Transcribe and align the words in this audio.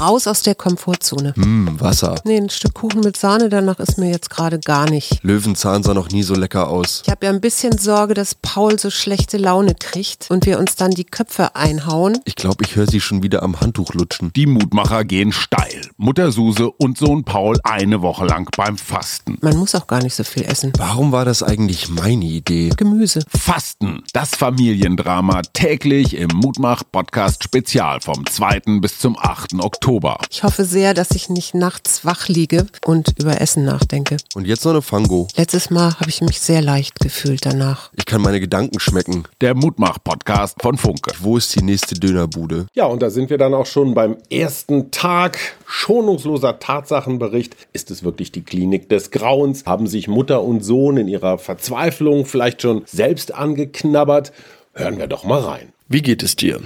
Raus 0.00 0.26
aus 0.26 0.42
der 0.42 0.54
Komfortzone. 0.54 1.32
Hm, 1.36 1.80
Wasser. 1.80 2.16
Nee, 2.24 2.36
ein 2.36 2.50
Stück 2.50 2.74
Kuchen 2.74 3.00
mit 3.00 3.16
Sahne, 3.16 3.48
danach 3.48 3.78
ist 3.78 3.96
mir 3.98 4.10
jetzt 4.10 4.28
gerade 4.28 4.58
gar 4.58 4.88
nicht. 4.90 5.22
Löwenzahn 5.22 5.82
sah 5.82 5.94
noch 5.94 6.10
nie 6.10 6.22
so 6.22 6.34
lecker 6.34 6.68
aus. 6.68 7.02
Ich 7.04 7.10
habe 7.10 7.24
ja 7.26 7.32
ein 7.32 7.40
bisschen 7.40 7.78
Sorge, 7.78 8.12
dass 8.12 8.34
Paul 8.34 8.78
so 8.78 8.90
schlechte 8.90 9.38
Laune 9.38 9.74
kriegt 9.74 10.30
und 10.30 10.44
wir 10.44 10.58
uns 10.58 10.76
dann 10.76 10.90
die 10.90 11.04
Köpfe 11.04 11.56
einhauen. 11.56 12.18
Ich 12.24 12.36
glaube, 12.36 12.64
ich 12.64 12.76
höre 12.76 12.86
sie 12.86 13.00
schon 13.00 13.22
wieder 13.22 13.42
am 13.42 13.60
Handtuch 13.60 13.94
lutschen. 13.94 14.32
Die 14.36 14.46
Mutmacher 14.46 15.04
gehen 15.04 15.32
steil. 15.32 15.88
Mutter 15.96 16.30
Suse 16.30 16.70
und 16.70 16.98
Sohn 16.98 17.24
Paul 17.24 17.58
eine 17.62 18.02
Woche 18.02 18.26
lang 18.26 18.50
beim 18.56 18.76
Fasten. 18.76 19.38
Man 19.40 19.56
muss 19.56 19.74
auch 19.74 19.86
gar 19.86 20.02
nicht 20.02 20.14
so 20.14 20.24
viel 20.24 20.44
essen. 20.44 20.72
Warum 20.76 21.12
war 21.12 21.24
das 21.24 21.42
eigentlich 21.42 21.88
meine 21.88 22.24
Idee? 22.26 22.70
Gemüse. 22.76 23.22
Fasten, 23.28 24.02
das 24.12 24.30
Familiendrama 24.30 25.40
täglich 25.54 26.14
im 26.16 26.28
Mutmach-Podcast 26.34 27.44
Spezial 27.44 28.00
vom 28.02 28.26
2. 28.26 28.80
bis 28.80 28.98
zum 28.98 29.16
8. 29.18 29.54
Oktober. 29.54 29.85
Ich 30.30 30.42
hoffe 30.42 30.64
sehr, 30.64 30.94
dass 30.94 31.12
ich 31.12 31.28
nicht 31.28 31.54
nachts 31.54 32.04
wach 32.04 32.26
liege 32.26 32.66
und 32.84 33.14
über 33.20 33.40
Essen 33.40 33.64
nachdenke. 33.64 34.16
Und 34.34 34.44
jetzt 34.44 34.64
noch 34.64 34.72
eine 34.72 34.82
Fango. 34.82 35.28
Letztes 35.36 35.70
Mal 35.70 35.94
habe 36.00 36.10
ich 36.10 36.20
mich 36.22 36.40
sehr 36.40 36.60
leicht 36.60 36.98
gefühlt 36.98 37.46
danach. 37.46 37.90
Ich 37.94 38.04
kann 38.04 38.20
meine 38.20 38.40
Gedanken 38.40 38.80
schmecken. 38.80 39.28
Der 39.40 39.54
Mutmach-Podcast 39.54 40.60
von 40.60 40.76
Funke. 40.76 41.12
Wo 41.20 41.36
ist 41.36 41.54
die 41.54 41.62
nächste 41.62 41.94
Dönerbude? 41.94 42.66
Ja, 42.74 42.86
und 42.86 43.00
da 43.00 43.10
sind 43.10 43.30
wir 43.30 43.38
dann 43.38 43.54
auch 43.54 43.66
schon 43.66 43.94
beim 43.94 44.16
ersten 44.28 44.90
Tag. 44.90 45.38
Schonungsloser 45.66 46.58
Tatsachenbericht. 46.58 47.56
Ist 47.72 47.92
es 47.92 48.02
wirklich 48.02 48.32
die 48.32 48.42
Klinik 48.42 48.88
des 48.88 49.12
Grauens? 49.12 49.66
Haben 49.66 49.86
sich 49.86 50.08
Mutter 50.08 50.42
und 50.42 50.64
Sohn 50.64 50.96
in 50.96 51.06
ihrer 51.06 51.38
Verzweiflung 51.38 52.26
vielleicht 52.26 52.62
schon 52.62 52.82
selbst 52.86 53.32
angeknabbert? 53.32 54.32
Hören 54.74 54.98
wir 54.98 55.06
doch 55.06 55.22
mal 55.22 55.42
rein. 55.42 55.72
Wie 55.88 56.02
geht 56.02 56.24
es 56.24 56.34
dir? 56.34 56.60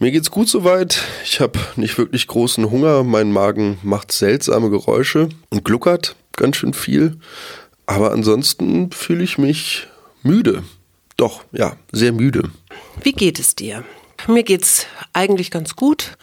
Mir 0.00 0.10
geht's 0.10 0.30
gut 0.30 0.48
soweit. 0.48 1.02
Ich 1.24 1.40
habe 1.40 1.58
nicht 1.76 1.96
wirklich 1.98 2.26
großen 2.26 2.70
Hunger. 2.70 3.04
Mein 3.04 3.30
Magen 3.30 3.78
macht 3.82 4.10
seltsame 4.12 4.70
Geräusche 4.70 5.28
und 5.50 5.64
gluckert 5.64 6.16
ganz 6.36 6.56
schön 6.56 6.74
viel. 6.74 7.18
Aber 7.86 8.12
ansonsten 8.12 8.90
fühle 8.90 9.22
ich 9.22 9.38
mich 9.38 9.86
müde. 10.22 10.64
Doch, 11.16 11.44
ja, 11.52 11.76
sehr 11.92 12.12
müde. 12.12 12.50
Wie 13.02 13.12
geht 13.12 13.38
es 13.38 13.54
dir? 13.54 13.84
Mir 14.26 14.42
geht's 14.42 14.86
eigentlich 15.12 15.50
ganz 15.50 15.76
gut. 15.76 16.16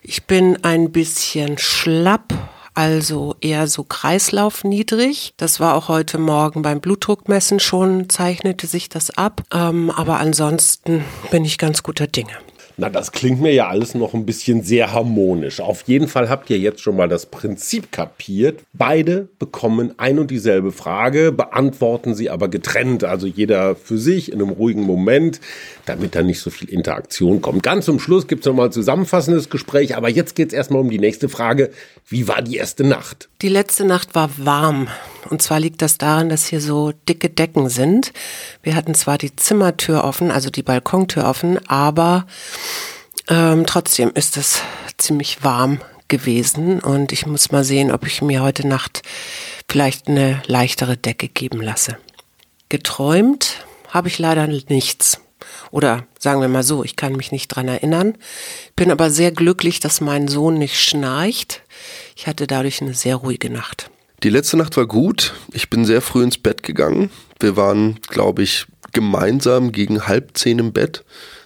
Ich 0.00 0.24
bin 0.24 0.64
ein 0.64 0.90
bisschen 0.90 1.58
schlapp, 1.58 2.32
also 2.74 3.36
eher 3.40 3.66
so 3.66 3.84
kreislaufniedrig. 3.84 5.34
Das 5.36 5.60
war 5.60 5.74
auch 5.74 5.88
heute 5.88 6.18
Morgen 6.18 6.62
beim 6.62 6.80
Blutdruckmessen 6.80 7.60
schon, 7.60 8.08
zeichnete 8.08 8.66
sich 8.66 8.88
das 8.88 9.10
ab. 9.10 9.42
Ähm, 9.52 9.90
aber 9.90 10.18
ansonsten 10.18 11.04
bin 11.30 11.44
ich 11.44 11.58
ganz 11.58 11.82
guter 11.82 12.06
Dinge. 12.06 12.32
Na, 12.76 12.88
das 12.88 13.12
klingt 13.12 13.40
mir 13.40 13.52
ja 13.52 13.68
alles 13.68 13.94
noch 13.94 14.14
ein 14.14 14.24
bisschen 14.24 14.62
sehr 14.62 14.92
harmonisch. 14.92 15.60
Auf 15.60 15.82
jeden 15.86 16.08
Fall 16.08 16.28
habt 16.28 16.48
ihr 16.50 16.58
jetzt 16.58 16.80
schon 16.80 16.96
mal 16.96 17.08
das 17.08 17.26
Prinzip 17.26 17.92
kapiert. 17.92 18.60
Beide 18.72 19.28
bekommen 19.38 19.94
ein 19.98 20.18
und 20.18 20.30
dieselbe 20.30 20.72
Frage, 20.72 21.32
beantworten 21.32 22.14
sie 22.14 22.30
aber 22.30 22.48
getrennt, 22.48 23.04
also 23.04 23.26
jeder 23.26 23.76
für 23.76 23.98
sich 23.98 24.32
in 24.32 24.40
einem 24.40 24.50
ruhigen 24.50 24.82
Moment, 24.82 25.40
damit 25.84 26.14
da 26.14 26.22
nicht 26.22 26.40
so 26.40 26.50
viel 26.50 26.68
Interaktion 26.68 27.42
kommt. 27.42 27.62
Ganz 27.62 27.84
zum 27.84 28.00
Schluss 28.00 28.26
gibt 28.26 28.40
es 28.40 28.46
nochmal 28.46 28.66
ein 28.66 28.72
zusammenfassendes 28.72 29.50
Gespräch, 29.50 29.96
aber 29.96 30.08
jetzt 30.08 30.34
geht 30.34 30.48
es 30.48 30.54
erstmal 30.54 30.80
um 30.80 30.90
die 30.90 30.98
nächste 30.98 31.28
Frage. 31.28 31.70
Wie 32.08 32.26
war 32.28 32.42
die 32.42 32.56
erste 32.56 32.84
Nacht? 32.84 33.28
Die 33.42 33.48
letzte 33.48 33.84
Nacht 33.84 34.14
war 34.14 34.30
warm. 34.38 34.88
Und 35.30 35.42
zwar 35.42 35.60
liegt 35.60 35.82
das 35.82 35.98
daran, 35.98 36.28
dass 36.28 36.46
hier 36.46 36.60
so 36.60 36.92
dicke 37.08 37.30
Decken 37.30 37.68
sind. 37.68 38.12
Wir 38.62 38.74
hatten 38.74 38.94
zwar 38.94 39.18
die 39.18 39.34
Zimmertür 39.36 40.04
offen, 40.04 40.30
also 40.30 40.50
die 40.50 40.62
Balkontür 40.62 41.24
offen, 41.24 41.58
aber 41.68 42.26
ähm, 43.28 43.66
trotzdem 43.66 44.10
ist 44.14 44.36
es 44.36 44.60
ziemlich 44.98 45.44
warm 45.44 45.80
gewesen 46.08 46.80
und 46.80 47.12
ich 47.12 47.26
muss 47.26 47.52
mal 47.52 47.64
sehen, 47.64 47.90
ob 47.90 48.06
ich 48.06 48.22
mir 48.22 48.42
heute 48.42 48.66
Nacht 48.66 49.02
vielleicht 49.68 50.08
eine 50.08 50.42
leichtere 50.46 50.96
Decke 50.96 51.28
geben 51.28 51.60
lasse. 51.62 51.96
Geträumt 52.68 53.64
habe 53.88 54.08
ich 54.08 54.18
leider 54.18 54.46
nichts. 54.46 55.20
Oder 55.70 56.06
sagen 56.18 56.40
wir 56.40 56.48
mal 56.48 56.62
so, 56.62 56.84
ich 56.84 56.96
kann 56.96 57.14
mich 57.14 57.32
nicht 57.32 57.48
dran 57.48 57.68
erinnern. 57.68 58.16
Bin 58.76 58.90
aber 58.90 59.10
sehr 59.10 59.32
glücklich, 59.32 59.80
dass 59.80 60.00
mein 60.00 60.28
Sohn 60.28 60.58
nicht 60.58 60.78
schnarcht. 60.78 61.62
Ich 62.14 62.26
hatte 62.26 62.46
dadurch 62.46 62.80
eine 62.82 62.94
sehr 62.94 63.16
ruhige 63.16 63.50
Nacht. 63.50 63.90
Die 64.22 64.30
letzte 64.30 64.56
Nacht 64.56 64.76
war 64.76 64.86
gut. 64.86 65.34
Ich 65.52 65.70
bin 65.70 65.84
sehr 65.84 66.00
früh 66.00 66.22
ins 66.22 66.38
Bett 66.38 66.62
gegangen. 66.62 67.10
Wir 67.40 67.56
waren, 67.56 67.98
glaube 68.02 68.42
ich, 68.42 68.66
gemeinsam 68.92 69.72
gegen 69.72 70.06
halb 70.06 70.36
zehn 70.36 70.58
im 70.58 70.72
Bett 70.72 71.04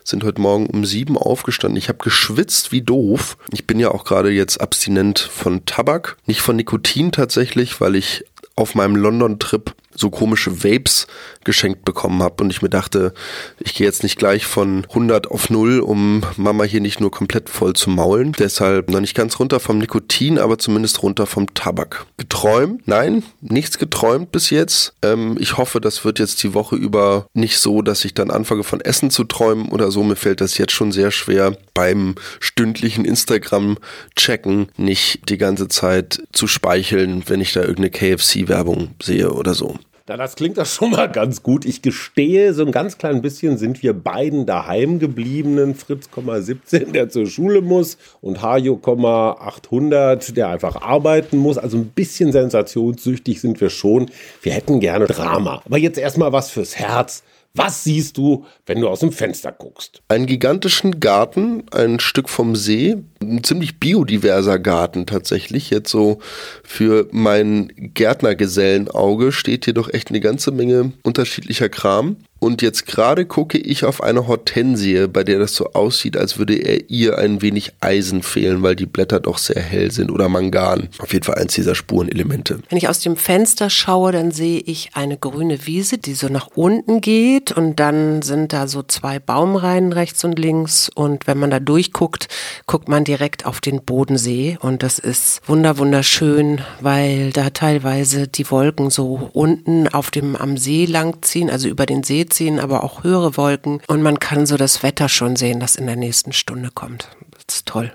sind 0.09 0.23
heute 0.23 0.41
Morgen 0.41 0.67
um 0.67 0.85
sieben 0.85 1.19
aufgestanden. 1.19 1.77
Ich 1.77 1.89
habe 1.89 1.99
geschwitzt 1.99 2.71
wie 2.71 2.83
doof. 2.83 3.37
Ich 3.53 3.67
bin 3.67 3.81
ja 3.81 3.91
auch 3.91 4.05
gerade 4.05 4.31
jetzt 4.31 4.61
abstinent 4.61 5.19
von 5.19 5.67
Tabak, 5.67 6.17
nicht 6.27 6.41
von 6.41 6.57
Nikotin 6.57 7.11
tatsächlich, 7.11 7.81
weil 7.81 7.97
ich 7.97 8.25
auf 8.55 8.75
meinem 8.75 8.97
London-Trip 8.97 9.75
so 9.97 10.11
komische 10.11 10.63
Vapes 10.63 11.07
geschenkt 11.45 11.85
bekommen 11.85 12.23
habe 12.23 12.43
und 12.43 12.51
ich 12.51 12.63
mir 12.63 12.69
dachte, 12.69 13.15
ich 13.59 13.75
gehe 13.75 13.87
jetzt 13.87 14.03
nicht 14.03 14.19
gleich 14.19 14.47
von 14.47 14.85
100 14.89 15.31
auf 15.31 15.49
0, 15.49 15.81
um 15.81 16.23
Mama 16.37 16.65
hier 16.65 16.81
nicht 16.81 17.01
nur 17.01 17.11
komplett 17.11 17.49
voll 17.49 17.73
zu 17.75 17.91
maulen. 17.91 18.33
Deshalb 18.33 18.91
noch 18.91 19.01
nicht 19.01 19.15
ganz 19.15 19.39
runter 19.39 19.61
vom 19.61 19.79
Nikotin, 19.79 20.39
aber 20.39 20.59
zumindest 20.59 21.03
runter 21.03 21.27
vom 21.27 21.55
Tabak. 21.55 22.07
Geträumt? 22.17 22.87
Nein, 22.87 23.23
nichts 23.41 23.79
geträumt 23.79 24.33
bis 24.33 24.51
jetzt. 24.51 24.95
Ähm, 25.03 25.37
ich 25.39 25.57
hoffe, 25.57 25.81
das 25.81 26.05
wird 26.05 26.19
jetzt 26.19 26.43
die 26.43 26.55
Woche 26.55 26.77
über 26.77 27.27
nicht 27.33 27.59
so, 27.59 27.83
dass 27.83 28.05
ich 28.05 28.15
dann 28.15 28.31
anfange 28.31 28.65
von 28.65 28.81
Essen 28.81 29.11
zu 29.11 29.25
träumen 29.25 29.69
oder 29.69 29.91
so. 29.91 30.03
Mir 30.03 30.17
fällt 30.17 30.41
das 30.41 30.59
jetzt 30.59 30.73
schon 30.73 30.93
sehr 30.93 31.11
schwer, 31.11 31.57
beim 31.75 32.17
stündlichen 32.41 33.05
Instagram-Checken 33.05 34.69
nicht 34.77 35.29
die 35.29 35.39
ganze 35.39 35.69
Zeit 35.69 36.23
zu 36.33 36.47
speicheln, 36.47 37.23
wenn 37.27 37.41
ich 37.41 37.53
da 37.53 37.61
irgendeine 37.61 37.91
KFC-Werbung 37.91 38.95
sehe 39.01 39.33
oder 39.33 39.55
so. 39.55 39.77
Das 40.07 40.37
klingt 40.37 40.57
doch 40.57 40.67
schon 40.67 40.93
mal 40.93 41.11
ganz 41.11 41.43
gut. 41.43 41.65
Ich 41.65 41.83
gestehe, 41.83 42.55
so 42.55 42.65
ein 42.65 42.71
ganz 42.71 42.97
klein 42.97 43.23
bisschen 43.23 43.59
sind 43.59 43.83
wir 43.83 43.93
beiden 43.93 44.47
daheim 44.47 45.01
gebliebenen 45.01 45.75
Fritz, 45.75 46.09
17, 46.15 46.93
der 46.93 47.09
zur 47.09 47.27
Schule 47.27 47.61
muss 47.61 47.99
und 48.21 48.41
Hajo, 48.41 48.81
800, 48.85 50.37
der 50.37 50.49
einfach 50.51 50.81
arbeiten 50.81 51.39
muss. 51.39 51.59
Also 51.59 51.79
ein 51.79 51.89
bisschen 51.89 52.31
sensationssüchtig 52.31 53.41
sind 53.41 53.61
wir 53.61 53.69
schon. 53.69 54.09
Wir 54.43 54.53
hätten 54.53 54.79
gerne 54.79 55.07
Drama. 55.07 55.61
Aber 55.65 55.79
jetzt 55.79 55.99
erstmal 55.99 56.33
was 56.33 56.51
fürs 56.51 56.77
Herz. 56.77 57.25
Was 57.57 57.85
siehst 57.85 58.19
du, 58.19 58.45
wenn 58.67 58.81
du 58.81 58.89
aus 58.89 59.01
dem 59.01 59.13
Fenster 59.13 59.51
guckst? 59.51 60.03
Einen 60.09 60.27
gigantischen 60.27 61.01
Garten, 61.01 61.65
ein 61.73 62.01
Stück 62.01 62.29
vom 62.29 62.55
See, 62.55 62.97
ein 63.23 63.43
ziemlich 63.43 63.81
biodiverser 63.81 64.59
Garten 64.59 65.07
tatsächlich. 65.07 65.71
Jetzt 65.71 65.91
so 65.91 66.19
für 66.63 67.09
mein 67.13 67.73
Gärtnergesellenauge 67.77 69.33
steht 69.33 69.65
hier 69.65 69.75
doch 69.75 69.91
echt 69.91 70.11
eine 70.11 70.21
ganze 70.21 70.51
Menge 70.51 70.93
unterschiedlicher 71.03 71.71
Kram. 71.71 72.17
Und 72.39 72.61
jetzt 72.61 72.87
gerade 72.87 73.25
gucke 73.25 73.59
ich 73.59 73.85
auf 73.85 74.03
eine 74.03 74.27
Hortensie, 74.27 75.07
bei 75.09 75.25
der 75.25 75.39
das 75.39 75.55
so 75.55 75.73
aussieht, 75.73 76.17
als 76.17 76.39
würde 76.39 76.55
er 76.55 76.91
ihr 76.91 77.19
ein 77.19 77.41
wenig 77.41 77.73
Eisen 77.81 78.23
fehlen, 78.23 78.63
weil 78.63 78.77
die 78.77 78.87
Blätter 78.87 79.21
doch 79.21 79.39
sehr 79.39 79.63
hell 79.63 79.91
sind 79.91 80.11
oder 80.11 80.29
Mangan. 80.29 80.89
Auf 80.99 81.13
jeden 81.13 81.25
Fall 81.25 81.37
eins 81.37 81.55
dieser 81.55 81.75
Spurenelemente. 81.75 82.61
Wenn 82.69 82.79
ich 82.79 82.89
aus 82.89 83.01
dem 83.01 83.17
Fenster 83.17 83.71
schaue, 83.71 84.13
dann 84.13 84.33
sehe 84.33 84.61
ich 84.61 84.91
eine 84.95 85.17
grüne 85.17 85.67
Wiese, 85.67 85.99
die 85.99 86.15
so 86.15 86.29
nach 86.29 86.49
unten 86.55 87.01
geht 87.01 87.53
und 87.53 87.81
dann 87.81 88.21
sind 88.23 88.53
da 88.53 88.69
so 88.69 88.83
zwei 88.83 89.19
Baumreihen 89.19 89.93
rechts 89.93 90.23
und 90.25 90.39
links 90.39 90.91
und 90.95 91.27
wenn 91.27 91.39
man 91.39 91.51
da 91.51 91.59
durchguckt, 91.59 92.29
guckt 92.67 92.89
man 92.89 93.05
direkt 93.05 93.47
auf 93.47 93.61
den 93.61 93.83
Bodensee 93.83 94.59
und 94.61 94.83
das 94.83 94.99
ist 94.99 95.41
wunder 95.47 95.79
wunderschön, 95.79 96.61
weil 96.81 97.33
da 97.33 97.51
teilweise 97.51 98.29
die 98.29 98.51
Wolken 98.51 98.91
so 98.91 99.31
unten 99.33 99.89
auf 99.89 100.11
dem 100.11 100.37
am 100.37 100.59
See 100.59 100.85
langziehen, 100.85 101.49
also 101.51 101.69
über 101.69 101.87
den 101.87 102.03
See 102.03 102.26
ziehen, 102.27 102.61
aber 102.61 102.85
auch 102.85 103.05
höhere 103.05 103.37
Wolken. 103.37 103.81
Und 103.89 104.03
man 104.03 104.19
kann 104.19 104.47
so 104.47 104.57
das 104.57 104.83
Wetter 104.83 105.09
schon 105.09 105.37
sehen, 105.37 105.61
das 105.61 105.77
in 105.77 105.87
der 105.87 105.97
nächsten 105.97 106.33
Stunde 106.33 106.71
kommt. 106.75 107.09
Das 107.47 107.57
ist 107.57 107.67
toll. 107.67 107.93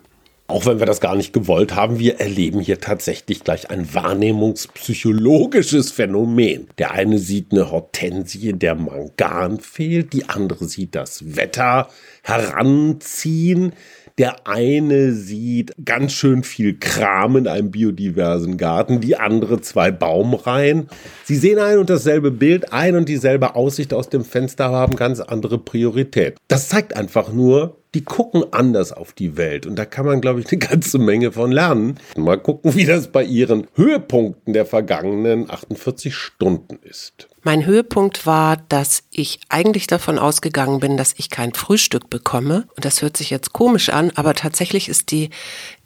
Auch 0.51 0.65
wenn 0.65 0.79
wir 0.79 0.85
das 0.85 0.99
gar 0.99 1.15
nicht 1.15 1.31
gewollt 1.31 1.75
haben, 1.75 1.97
wir 1.97 2.19
erleben 2.19 2.59
hier 2.59 2.81
tatsächlich 2.81 3.45
gleich 3.45 3.69
ein 3.69 3.93
wahrnehmungspsychologisches 3.93 5.91
Phänomen. 5.91 6.67
Der 6.77 6.91
eine 6.91 7.19
sieht 7.19 7.53
eine 7.53 7.71
Hortensie, 7.71 8.51
der 8.51 8.75
Mangan 8.75 9.61
fehlt, 9.61 10.11
die 10.11 10.27
andere 10.27 10.65
sieht 10.65 10.93
das 10.93 11.37
Wetter 11.37 11.87
heranziehen. 12.23 13.71
Der 14.17 14.47
eine 14.47 15.13
sieht 15.13 15.73
ganz 15.83 16.13
schön 16.13 16.43
viel 16.43 16.77
Kram 16.77 17.37
in 17.37 17.47
einem 17.47 17.71
biodiversen 17.71 18.57
Garten, 18.57 19.01
die 19.01 19.17
andere 19.17 19.61
zwei 19.61 19.91
Baumreihen. 19.91 20.87
Sie 21.23 21.35
sehen 21.35 21.59
ein 21.59 21.77
und 21.77 21.89
dasselbe 21.89 22.31
Bild, 22.31 22.73
ein 22.73 22.95
und 22.95 23.09
dieselbe 23.09 23.55
Aussicht 23.55 23.93
aus 23.93 24.09
dem 24.09 24.23
Fenster, 24.23 24.69
haben 24.69 24.95
ganz 24.95 25.19
andere 25.19 25.57
Priorität. 25.57 26.37
Das 26.47 26.69
zeigt 26.69 26.95
einfach 26.95 27.31
nur, 27.31 27.80
die 27.93 28.03
gucken 28.03 28.45
anders 28.51 28.93
auf 28.93 29.13
die 29.13 29.37
Welt. 29.37 29.65
Und 29.65 29.75
da 29.75 29.85
kann 29.85 30.05
man, 30.05 30.21
glaube 30.21 30.39
ich, 30.39 30.47
eine 30.51 30.59
ganze 30.59 30.97
Menge 30.97 31.31
von 31.31 31.51
lernen. 31.51 31.99
Mal 32.15 32.37
gucken, 32.37 32.75
wie 32.75 32.85
das 32.85 33.07
bei 33.07 33.23
ihren 33.23 33.67
Höhepunkten 33.75 34.53
der 34.53 34.65
vergangenen 34.65 35.49
48 35.49 36.15
Stunden 36.15 36.79
ist. 36.83 37.27
Mein 37.43 37.65
Höhepunkt 37.65 38.25
war, 38.25 38.57
dass 38.69 39.03
ich 39.11 39.41
eigentlich 39.49 39.87
davon 39.87 40.19
ausgegangen 40.19 40.79
bin, 40.79 40.95
dass 40.95 41.13
ich 41.17 41.29
kein 41.29 41.53
Frühstück 41.53 42.09
bekomme. 42.09 42.67
Und 42.75 42.85
das 42.85 43.01
hört 43.01 43.17
sich 43.17 43.29
jetzt 43.29 43.51
komisch 43.51 43.89
an, 43.89 44.11
aber 44.15 44.35
tatsächlich 44.35 44.89
ist 44.89 45.11
die 45.11 45.29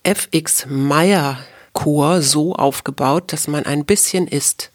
FX 0.03 0.67
Meyer 0.69 1.39
Kur 1.75 2.21
so 2.21 2.55
aufgebaut, 2.55 3.33
dass 3.33 3.47
man 3.47 3.65
ein 3.65 3.85
bisschen 3.85 4.27
isst. 4.27 4.71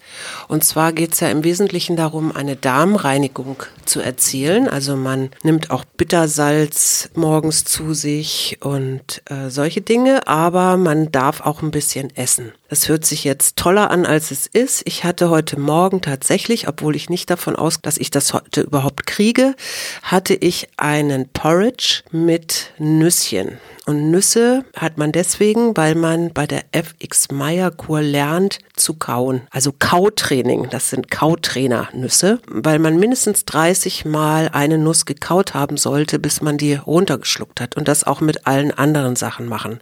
Und 0.47 0.63
zwar 0.63 0.93
geht 0.93 1.13
es 1.13 1.19
ja 1.19 1.29
im 1.29 1.43
Wesentlichen 1.43 1.95
darum, 1.97 2.31
eine 2.33 2.55
Darmreinigung 2.55 3.63
zu 3.85 4.01
erzielen. 4.01 4.69
Also 4.69 4.95
man 4.95 5.31
nimmt 5.43 5.71
auch 5.71 5.83
Bittersalz 5.83 7.09
morgens 7.15 7.65
zu 7.65 7.95
sich 7.95 8.59
und 8.61 9.23
äh, 9.25 9.49
solche 9.49 9.81
Dinge, 9.81 10.27
aber 10.27 10.77
man 10.77 11.11
darf 11.11 11.41
auch 11.41 11.63
ein 11.63 11.71
bisschen 11.71 12.15
essen. 12.15 12.53
Das 12.71 12.87
hört 12.87 13.03
sich 13.03 13.25
jetzt 13.25 13.57
toller 13.57 13.91
an, 13.91 14.05
als 14.05 14.31
es 14.31 14.47
ist. 14.47 14.83
Ich 14.85 15.03
hatte 15.03 15.29
heute 15.29 15.59
Morgen 15.59 15.99
tatsächlich, 15.99 16.69
obwohl 16.69 16.95
ich 16.95 17.09
nicht 17.09 17.29
davon 17.29 17.57
aus, 17.57 17.81
dass 17.81 17.97
ich 17.97 18.11
das 18.11 18.33
heute 18.33 18.61
überhaupt 18.61 19.05
kriege, 19.05 19.55
hatte 20.03 20.33
ich 20.35 20.69
einen 20.77 21.27
Porridge 21.27 22.03
mit 22.11 22.71
Nüsschen. 22.77 23.57
Und 23.87 24.09
Nüsse 24.09 24.63
hat 24.77 24.97
man 24.97 25.11
deswegen, 25.11 25.75
weil 25.75 25.95
man 25.95 26.31
bei 26.31 26.47
der 26.47 26.63
FX 26.71 27.31
Meyer 27.31 27.71
Kur 27.71 28.01
lernt 28.01 28.59
zu 28.75 28.93
kauen. 28.93 29.41
Also 29.49 29.73
Kautraining, 29.77 30.69
das 30.69 30.91
sind 30.91 31.11
Kautrainer-Nüsse, 31.11 32.39
weil 32.47 32.79
man 32.79 32.97
mindestens 32.97 33.43
30 33.45 34.05
Mal 34.05 34.49
eine 34.53 34.77
Nuss 34.77 35.05
gekaut 35.05 35.55
haben 35.55 35.75
sollte, 35.75 36.19
bis 36.19 36.41
man 36.41 36.57
die 36.57 36.75
runtergeschluckt 36.75 37.59
hat. 37.59 37.75
Und 37.75 37.89
das 37.89 38.05
auch 38.05 38.21
mit 38.21 38.47
allen 38.47 38.71
anderen 38.71 39.17
Sachen 39.17 39.47
machen. 39.47 39.81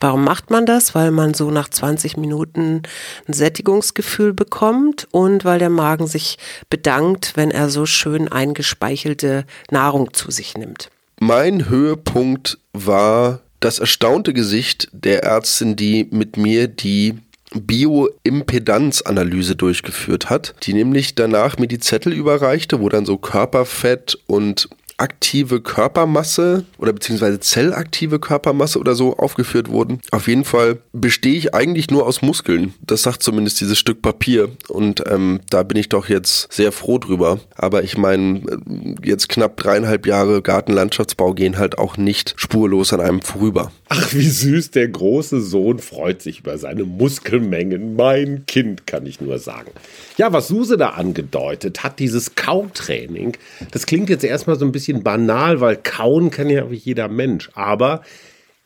Warum 0.00 0.24
macht 0.24 0.50
man 0.50 0.66
das? 0.66 0.94
Weil 0.94 1.12
man 1.12 1.32
so 1.32 1.50
nach 1.50 1.70
20 1.70 2.16
Minuten 2.16 2.25
ein 2.32 2.82
Sättigungsgefühl 3.26 4.32
bekommt 4.32 5.08
und 5.10 5.44
weil 5.44 5.58
der 5.58 5.70
Magen 5.70 6.06
sich 6.06 6.38
bedankt, 6.70 7.32
wenn 7.36 7.50
er 7.50 7.70
so 7.70 7.86
schön 7.86 8.28
eingespeichelte 8.28 9.44
Nahrung 9.70 10.14
zu 10.14 10.30
sich 10.30 10.56
nimmt. 10.56 10.90
Mein 11.18 11.68
Höhepunkt 11.68 12.58
war 12.72 13.40
das 13.60 13.78
erstaunte 13.78 14.32
Gesicht 14.32 14.88
der 14.92 15.24
Ärztin, 15.24 15.76
die 15.76 16.06
mit 16.10 16.36
mir 16.36 16.68
die 16.68 17.14
Bioimpedanzanalyse 17.54 19.56
durchgeführt 19.56 20.28
hat, 20.28 20.54
die 20.62 20.74
nämlich 20.74 21.14
danach 21.14 21.58
mir 21.58 21.68
die 21.68 21.78
Zettel 21.78 22.12
überreichte, 22.12 22.80
wo 22.80 22.88
dann 22.88 23.06
so 23.06 23.16
Körperfett 23.16 24.18
und 24.26 24.68
aktive 24.98 25.60
Körpermasse 25.60 26.64
oder 26.78 26.92
beziehungsweise 26.92 27.40
zellaktive 27.40 28.18
Körpermasse 28.18 28.78
oder 28.78 28.94
so 28.94 29.16
aufgeführt 29.16 29.68
wurden. 29.70 30.00
Auf 30.10 30.28
jeden 30.28 30.44
Fall 30.44 30.78
bestehe 30.92 31.34
ich 31.34 31.54
eigentlich 31.54 31.90
nur 31.90 32.06
aus 32.06 32.22
Muskeln. 32.22 32.74
Das 32.80 33.02
sagt 33.02 33.22
zumindest 33.22 33.60
dieses 33.60 33.78
Stück 33.78 34.02
Papier. 34.02 34.48
Und 34.68 35.02
ähm, 35.06 35.40
da 35.50 35.62
bin 35.62 35.76
ich 35.76 35.88
doch 35.88 36.08
jetzt 36.08 36.52
sehr 36.52 36.72
froh 36.72 36.98
drüber. 36.98 37.40
Aber 37.54 37.82
ich 37.82 37.98
meine, 37.98 38.38
äh, 38.38 38.94
jetzt 39.04 39.28
knapp 39.28 39.56
dreieinhalb 39.56 40.06
Jahre 40.06 40.42
Gartenlandschaftsbau 40.42 41.34
gehen 41.34 41.58
halt 41.58 41.78
auch 41.78 41.96
nicht 41.96 42.34
spurlos 42.36 42.92
an 42.92 43.00
einem 43.00 43.22
vorüber. 43.22 43.72
Ach, 43.88 44.12
wie 44.14 44.28
süß, 44.28 44.72
der 44.72 44.88
große 44.88 45.40
Sohn 45.40 45.78
freut 45.78 46.20
sich 46.20 46.40
über 46.40 46.58
seine 46.58 46.84
Muskelmengen. 46.84 47.94
Mein 47.94 48.44
Kind, 48.46 48.86
kann 48.86 49.06
ich 49.06 49.20
nur 49.20 49.38
sagen. 49.38 49.70
Ja, 50.16 50.32
was 50.32 50.48
Suse 50.48 50.76
da 50.76 50.90
angedeutet 50.90 51.84
hat, 51.84 52.00
dieses 52.00 52.34
Kautraining, 52.34 53.36
das 53.70 53.86
klingt 53.86 54.10
jetzt 54.10 54.24
erstmal 54.24 54.58
so 54.58 54.64
ein 54.64 54.72
bisschen 54.72 55.04
banal, 55.04 55.60
weil 55.60 55.76
kauen 55.76 56.30
kann 56.30 56.50
ja 56.50 56.66
jeder 56.68 57.06
Mensch. 57.06 57.50
Aber 57.54 58.02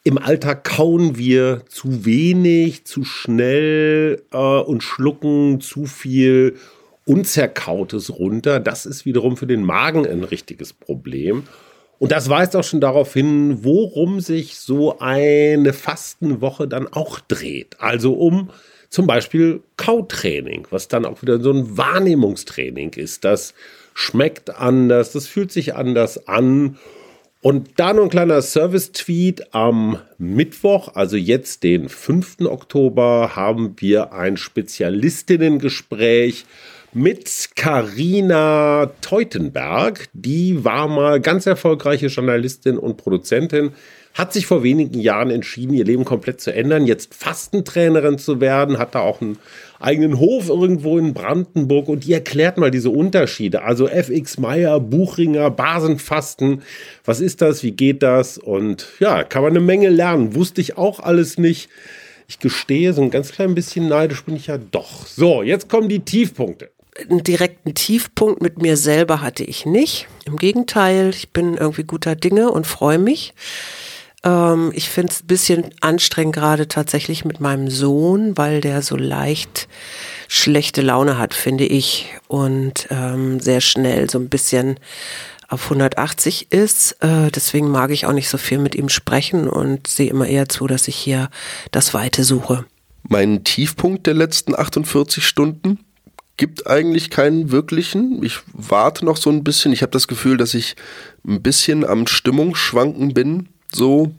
im 0.04 0.16
Alltag 0.16 0.64
kauen 0.64 1.18
wir 1.18 1.64
zu 1.68 2.06
wenig, 2.06 2.86
zu 2.86 3.04
schnell 3.04 4.22
äh, 4.32 4.36
und 4.38 4.82
schlucken 4.82 5.60
zu 5.60 5.84
viel 5.84 6.56
Unzerkautes 7.04 8.18
runter. 8.18 8.60
Das 8.60 8.86
ist 8.86 9.04
wiederum 9.04 9.36
für 9.36 9.46
den 9.46 9.64
Magen 9.64 10.06
ein 10.06 10.24
richtiges 10.24 10.72
Problem. 10.72 11.42
Und 12.00 12.10
das 12.12 12.28
weist 12.30 12.56
auch 12.56 12.64
schon 12.64 12.80
darauf 12.80 13.12
hin, 13.12 13.62
worum 13.62 14.20
sich 14.20 14.56
so 14.56 14.98
eine 15.00 15.74
Fastenwoche 15.74 16.66
dann 16.66 16.88
auch 16.88 17.20
dreht. 17.20 17.76
Also 17.78 18.14
um 18.14 18.48
zum 18.88 19.06
Beispiel 19.06 19.60
Kautraining, 19.76 20.66
was 20.70 20.88
dann 20.88 21.04
auch 21.04 21.20
wieder 21.20 21.38
so 21.40 21.52
ein 21.52 21.76
Wahrnehmungstraining 21.76 22.94
ist, 22.94 23.24
das 23.24 23.52
schmeckt 23.92 24.48
anders, 24.48 25.12
das 25.12 25.26
fühlt 25.26 25.52
sich 25.52 25.74
anders 25.74 26.26
an. 26.26 26.78
Und 27.42 27.72
da 27.76 27.92
nur 27.92 28.04
ein 28.04 28.10
kleiner 28.10 28.40
Service-Tweet. 28.40 29.54
Am 29.54 29.98
Mittwoch, 30.16 30.94
also 30.94 31.18
jetzt 31.18 31.64
den 31.64 31.90
5. 31.90 32.46
Oktober, 32.46 33.36
haben 33.36 33.74
wir 33.76 34.14
ein 34.14 34.38
Spezialistinnen-Gespräch 34.38 36.46
mit 36.92 37.50
Karina 37.54 38.90
Teutenberg. 39.00 40.08
Die 40.12 40.64
war 40.64 40.88
mal 40.88 41.20
ganz 41.20 41.46
erfolgreiche 41.46 42.08
Journalistin 42.08 42.78
und 42.78 42.96
Produzentin, 42.96 43.72
hat 44.12 44.32
sich 44.32 44.46
vor 44.46 44.64
wenigen 44.64 44.98
Jahren 44.98 45.30
entschieden, 45.30 45.72
ihr 45.72 45.84
Leben 45.84 46.04
komplett 46.04 46.40
zu 46.40 46.52
ändern, 46.52 46.86
jetzt 46.86 47.14
Fastentrainerin 47.14 48.18
zu 48.18 48.40
werden, 48.40 48.78
hat 48.78 48.96
da 48.96 49.00
auch 49.00 49.20
einen 49.20 49.38
eigenen 49.78 50.18
Hof 50.18 50.48
irgendwo 50.48 50.98
in 50.98 51.14
Brandenburg 51.14 51.88
und 51.88 52.04
die 52.04 52.12
erklärt 52.12 52.58
mal 52.58 52.72
diese 52.72 52.90
Unterschiede. 52.90 53.62
Also 53.62 53.86
FX 53.86 54.38
Meyer, 54.38 54.80
Buchinger, 54.80 55.50
Basenfasten, 55.50 56.62
was 57.04 57.20
ist 57.20 57.40
das, 57.40 57.62
wie 57.62 57.70
geht 57.70 58.02
das? 58.02 58.36
Und 58.36 58.88
ja, 58.98 59.22
kann 59.22 59.42
man 59.42 59.52
eine 59.52 59.60
Menge 59.60 59.90
lernen. 59.90 60.34
Wusste 60.34 60.60
ich 60.60 60.76
auch 60.76 60.98
alles 60.98 61.38
nicht. 61.38 61.70
Ich 62.26 62.40
gestehe, 62.40 62.92
so 62.92 63.02
ein 63.02 63.10
ganz 63.10 63.30
klein 63.30 63.54
bisschen 63.54 63.88
neidisch 63.88 64.24
bin 64.24 64.36
ich 64.36 64.48
ja 64.48 64.58
doch. 64.58 65.06
So, 65.06 65.42
jetzt 65.42 65.68
kommen 65.68 65.88
die 65.88 66.00
Tiefpunkte 66.00 66.70
einen 67.08 67.22
direkten 67.22 67.74
Tiefpunkt 67.74 68.42
mit 68.42 68.60
mir 68.60 68.76
selber 68.76 69.20
hatte 69.20 69.44
ich 69.44 69.66
nicht. 69.66 70.08
Im 70.24 70.36
Gegenteil, 70.36 71.10
ich 71.10 71.30
bin 71.30 71.56
irgendwie 71.56 71.84
guter 71.84 72.16
Dinge 72.16 72.50
und 72.50 72.66
freue 72.66 72.98
mich. 72.98 73.34
Ähm, 74.22 74.72
ich 74.74 74.88
finde 74.88 75.12
es 75.12 75.22
ein 75.22 75.26
bisschen 75.26 75.70
anstrengend 75.80 76.34
gerade 76.34 76.68
tatsächlich 76.68 77.24
mit 77.24 77.40
meinem 77.40 77.70
Sohn, 77.70 78.36
weil 78.36 78.60
der 78.60 78.82
so 78.82 78.96
leicht 78.96 79.68
schlechte 80.28 80.82
Laune 80.82 81.18
hat, 81.18 81.34
finde 81.34 81.64
ich. 81.64 82.14
Und 82.28 82.88
ähm, 82.90 83.40
sehr 83.40 83.60
schnell 83.60 84.10
so 84.10 84.18
ein 84.18 84.28
bisschen 84.28 84.78
auf 85.48 85.64
180 85.64 86.52
ist. 86.52 86.92
Äh, 87.00 87.30
deswegen 87.30 87.70
mag 87.70 87.90
ich 87.90 88.06
auch 88.06 88.12
nicht 88.12 88.28
so 88.28 88.38
viel 88.38 88.58
mit 88.58 88.74
ihm 88.74 88.88
sprechen 88.88 89.48
und 89.48 89.86
sehe 89.86 90.10
immer 90.10 90.26
eher 90.26 90.48
zu, 90.48 90.66
dass 90.66 90.88
ich 90.88 90.96
hier 90.96 91.28
das 91.72 91.94
Weite 91.94 92.24
suche. 92.24 92.64
Mein 93.02 93.42
Tiefpunkt 93.42 94.06
der 94.06 94.14
letzten 94.14 94.54
48 94.54 95.26
Stunden 95.26 95.80
gibt 96.40 96.66
eigentlich 96.66 97.10
keinen 97.10 97.52
wirklichen. 97.52 98.22
Ich 98.24 98.38
warte 98.54 99.04
noch 99.04 99.18
so 99.18 99.28
ein 99.28 99.44
bisschen. 99.44 99.74
Ich 99.74 99.82
habe 99.82 99.92
das 99.92 100.08
Gefühl, 100.08 100.38
dass 100.38 100.54
ich 100.54 100.74
ein 101.28 101.42
bisschen 101.42 101.84
am 101.84 102.06
Stimmungsschwanken 102.06 103.12
bin 103.12 103.50
so, 103.70 104.12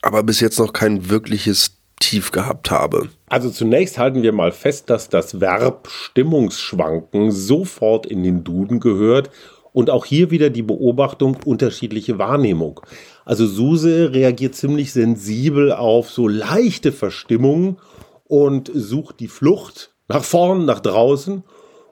aber 0.00 0.22
bis 0.22 0.40
jetzt 0.40 0.58
noch 0.58 0.72
kein 0.72 1.10
wirkliches 1.10 1.76
Tief 2.00 2.32
gehabt 2.32 2.70
habe. 2.70 3.10
Also 3.26 3.50
zunächst 3.50 3.98
halten 3.98 4.22
wir 4.22 4.32
mal 4.32 4.50
fest, 4.50 4.88
dass 4.88 5.10
das 5.10 5.42
Verb 5.42 5.88
Stimmungsschwanken 5.90 7.32
sofort 7.32 8.06
in 8.06 8.22
den 8.22 8.44
Duden 8.44 8.80
gehört 8.80 9.30
und 9.74 9.90
auch 9.90 10.06
hier 10.06 10.30
wieder 10.30 10.48
die 10.48 10.62
Beobachtung 10.62 11.36
unterschiedliche 11.44 12.18
Wahrnehmung. 12.18 12.80
Also 13.26 13.46
Suse 13.46 14.14
reagiert 14.14 14.54
ziemlich 14.54 14.94
sensibel 14.94 15.72
auf 15.72 16.08
so 16.08 16.28
leichte 16.28 16.92
Verstimmungen 16.92 17.76
und 18.24 18.70
sucht 18.72 19.20
die 19.20 19.28
Flucht 19.28 19.92
nach 20.08 20.24
vorn, 20.24 20.64
nach 20.64 20.80
draußen 20.80 21.44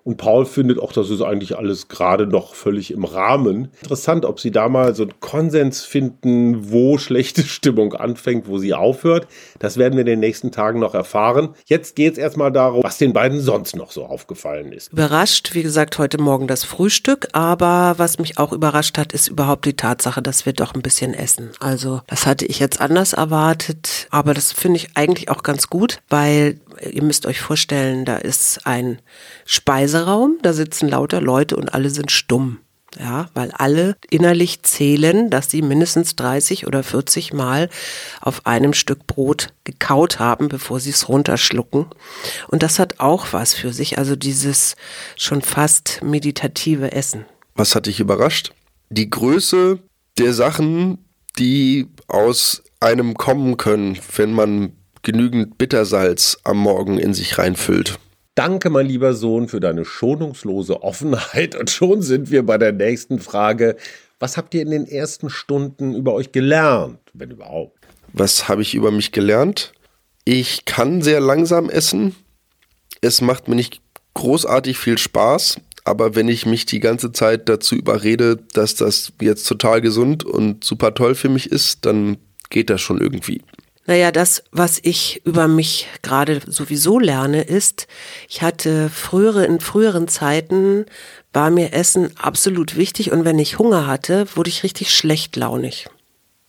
und 0.06 0.18
Paul 0.18 0.46
findet 0.46 0.78
auch, 0.78 0.92
das 0.92 1.10
ist 1.10 1.20
eigentlich 1.20 1.58
alles 1.58 1.88
gerade 1.88 2.28
noch 2.28 2.54
völlig 2.54 2.92
im 2.92 3.02
Rahmen. 3.02 3.72
Interessant, 3.82 4.24
ob 4.24 4.38
sie 4.38 4.52
da 4.52 4.68
mal 4.68 4.94
so 4.94 5.02
einen 5.02 5.18
Konsens 5.18 5.82
finden, 5.82 6.70
wo 6.70 6.96
schlechte 7.06 7.42
Stimmung 7.42 7.92
anfängt, 7.92 8.46
wo 8.46 8.58
sie 8.58 8.72
aufhört. 8.72 9.26
Das 9.58 9.78
werden 9.78 9.94
wir 9.94 10.02
in 10.02 10.06
den 10.06 10.20
nächsten 10.20 10.52
Tagen 10.52 10.78
noch 10.78 10.94
erfahren. 10.94 11.56
Jetzt 11.64 11.96
geht 11.96 12.12
es 12.12 12.18
erstmal 12.18 12.52
darum, 12.52 12.84
was 12.84 12.98
den 12.98 13.12
beiden 13.12 13.40
sonst 13.40 13.74
noch 13.74 13.90
so 13.90 14.06
aufgefallen 14.06 14.70
ist. 14.70 14.92
Überrascht, 14.92 15.54
wie 15.54 15.64
gesagt, 15.64 15.98
heute 15.98 16.18
Morgen 16.18 16.46
das 16.46 16.62
Frühstück. 16.62 17.26
Aber 17.32 17.94
was 17.96 18.20
mich 18.20 18.38
auch 18.38 18.52
überrascht 18.52 18.98
hat, 18.98 19.12
ist 19.12 19.26
überhaupt 19.26 19.64
die 19.64 19.74
Tatsache, 19.74 20.22
dass 20.22 20.46
wir 20.46 20.52
doch 20.52 20.76
ein 20.76 20.82
bisschen 20.82 21.14
essen. 21.14 21.50
Also 21.58 22.02
das 22.06 22.26
hatte 22.26 22.46
ich 22.46 22.60
jetzt 22.60 22.80
anders 22.80 23.12
erwartet. 23.12 24.06
Aber 24.12 24.34
das 24.34 24.52
finde 24.52 24.76
ich 24.76 24.90
eigentlich 24.94 25.30
auch 25.30 25.42
ganz 25.42 25.66
gut, 25.66 25.98
weil 26.08 26.60
ihr 26.80 27.02
müsst 27.02 27.26
euch 27.26 27.40
vorstellen, 27.40 28.04
da 28.04 28.16
ist 28.16 28.66
ein 28.66 29.00
Speiseraum, 29.96 30.38
da 30.42 30.52
sitzen 30.52 30.88
lauter 30.88 31.20
Leute 31.20 31.56
und 31.56 31.72
alle 31.72 31.88
sind 31.90 32.12
stumm. 32.12 32.58
Ja, 32.98 33.28
weil 33.34 33.50
alle 33.50 33.96
innerlich 34.08 34.62
zählen, 34.62 35.28
dass 35.28 35.50
sie 35.50 35.60
mindestens 35.60 36.16
30 36.16 36.66
oder 36.66 36.82
40 36.82 37.34
Mal 37.34 37.68
auf 38.22 38.46
einem 38.46 38.72
Stück 38.72 39.06
Brot 39.06 39.48
gekaut 39.64 40.18
haben, 40.18 40.48
bevor 40.48 40.80
sie 40.80 40.90
es 40.90 41.08
runterschlucken. 41.08 41.86
Und 42.48 42.62
das 42.62 42.78
hat 42.78 43.00
auch 43.00 43.32
was 43.32 43.52
für 43.52 43.72
sich, 43.72 43.98
also 43.98 44.16
dieses 44.16 44.76
schon 45.16 45.42
fast 45.42 46.00
meditative 46.02 46.92
Essen. 46.92 47.26
Was 47.54 47.74
hat 47.74 47.84
dich 47.84 48.00
überrascht? 48.00 48.52
Die 48.88 49.10
Größe 49.10 49.78
der 50.16 50.32
Sachen, 50.32 51.04
die 51.38 51.88
aus 52.08 52.62
einem 52.80 53.14
kommen 53.14 53.58
können, 53.58 53.98
wenn 54.14 54.32
man 54.32 54.72
genügend 55.02 55.58
Bittersalz 55.58 56.38
am 56.44 56.58
Morgen 56.58 56.98
in 56.98 57.12
sich 57.12 57.36
reinfüllt. 57.36 57.98
Danke, 58.36 58.68
mein 58.68 58.84
lieber 58.84 59.14
Sohn, 59.14 59.48
für 59.48 59.60
deine 59.60 59.86
schonungslose 59.86 60.82
Offenheit. 60.82 61.54
Und 61.54 61.70
schon 61.70 62.02
sind 62.02 62.30
wir 62.30 62.44
bei 62.44 62.58
der 62.58 62.72
nächsten 62.72 63.18
Frage. 63.18 63.76
Was 64.20 64.36
habt 64.36 64.52
ihr 64.54 64.60
in 64.60 64.70
den 64.70 64.86
ersten 64.86 65.30
Stunden 65.30 65.94
über 65.94 66.12
euch 66.12 66.32
gelernt, 66.32 66.98
wenn 67.14 67.30
überhaupt? 67.30 67.78
Was 68.12 68.46
habe 68.46 68.60
ich 68.60 68.74
über 68.74 68.90
mich 68.90 69.10
gelernt? 69.12 69.72
Ich 70.26 70.66
kann 70.66 71.00
sehr 71.00 71.20
langsam 71.20 71.70
essen. 71.70 72.14
Es 73.00 73.22
macht 73.22 73.48
mir 73.48 73.56
nicht 73.56 73.80
großartig 74.12 74.76
viel 74.76 74.98
Spaß, 74.98 75.58
aber 75.84 76.14
wenn 76.14 76.28
ich 76.28 76.44
mich 76.44 76.66
die 76.66 76.80
ganze 76.80 77.12
Zeit 77.12 77.48
dazu 77.48 77.74
überrede, 77.74 78.36
dass 78.52 78.74
das 78.74 79.14
jetzt 79.18 79.48
total 79.48 79.80
gesund 79.80 80.24
und 80.24 80.62
super 80.62 80.92
toll 80.92 81.14
für 81.14 81.30
mich 81.30 81.50
ist, 81.50 81.86
dann 81.86 82.18
geht 82.50 82.68
das 82.68 82.82
schon 82.82 83.00
irgendwie. 83.00 83.40
Naja, 83.86 84.10
das, 84.10 84.42
was 84.50 84.80
ich 84.82 85.22
über 85.24 85.46
mich 85.46 85.88
gerade 86.02 86.40
sowieso 86.46 86.98
lerne, 86.98 87.42
ist, 87.42 87.86
ich 88.28 88.42
hatte 88.42 88.90
frühere, 88.90 89.44
in 89.44 89.60
früheren 89.60 90.08
Zeiten 90.08 90.86
war 91.32 91.50
mir 91.50 91.72
Essen 91.72 92.10
absolut 92.18 92.76
wichtig 92.76 93.12
und 93.12 93.24
wenn 93.24 93.38
ich 93.38 93.58
Hunger 93.58 93.86
hatte, 93.86 94.26
wurde 94.34 94.50
ich 94.50 94.64
richtig 94.64 94.92
schlecht 94.92 95.36
launig. 95.36 95.88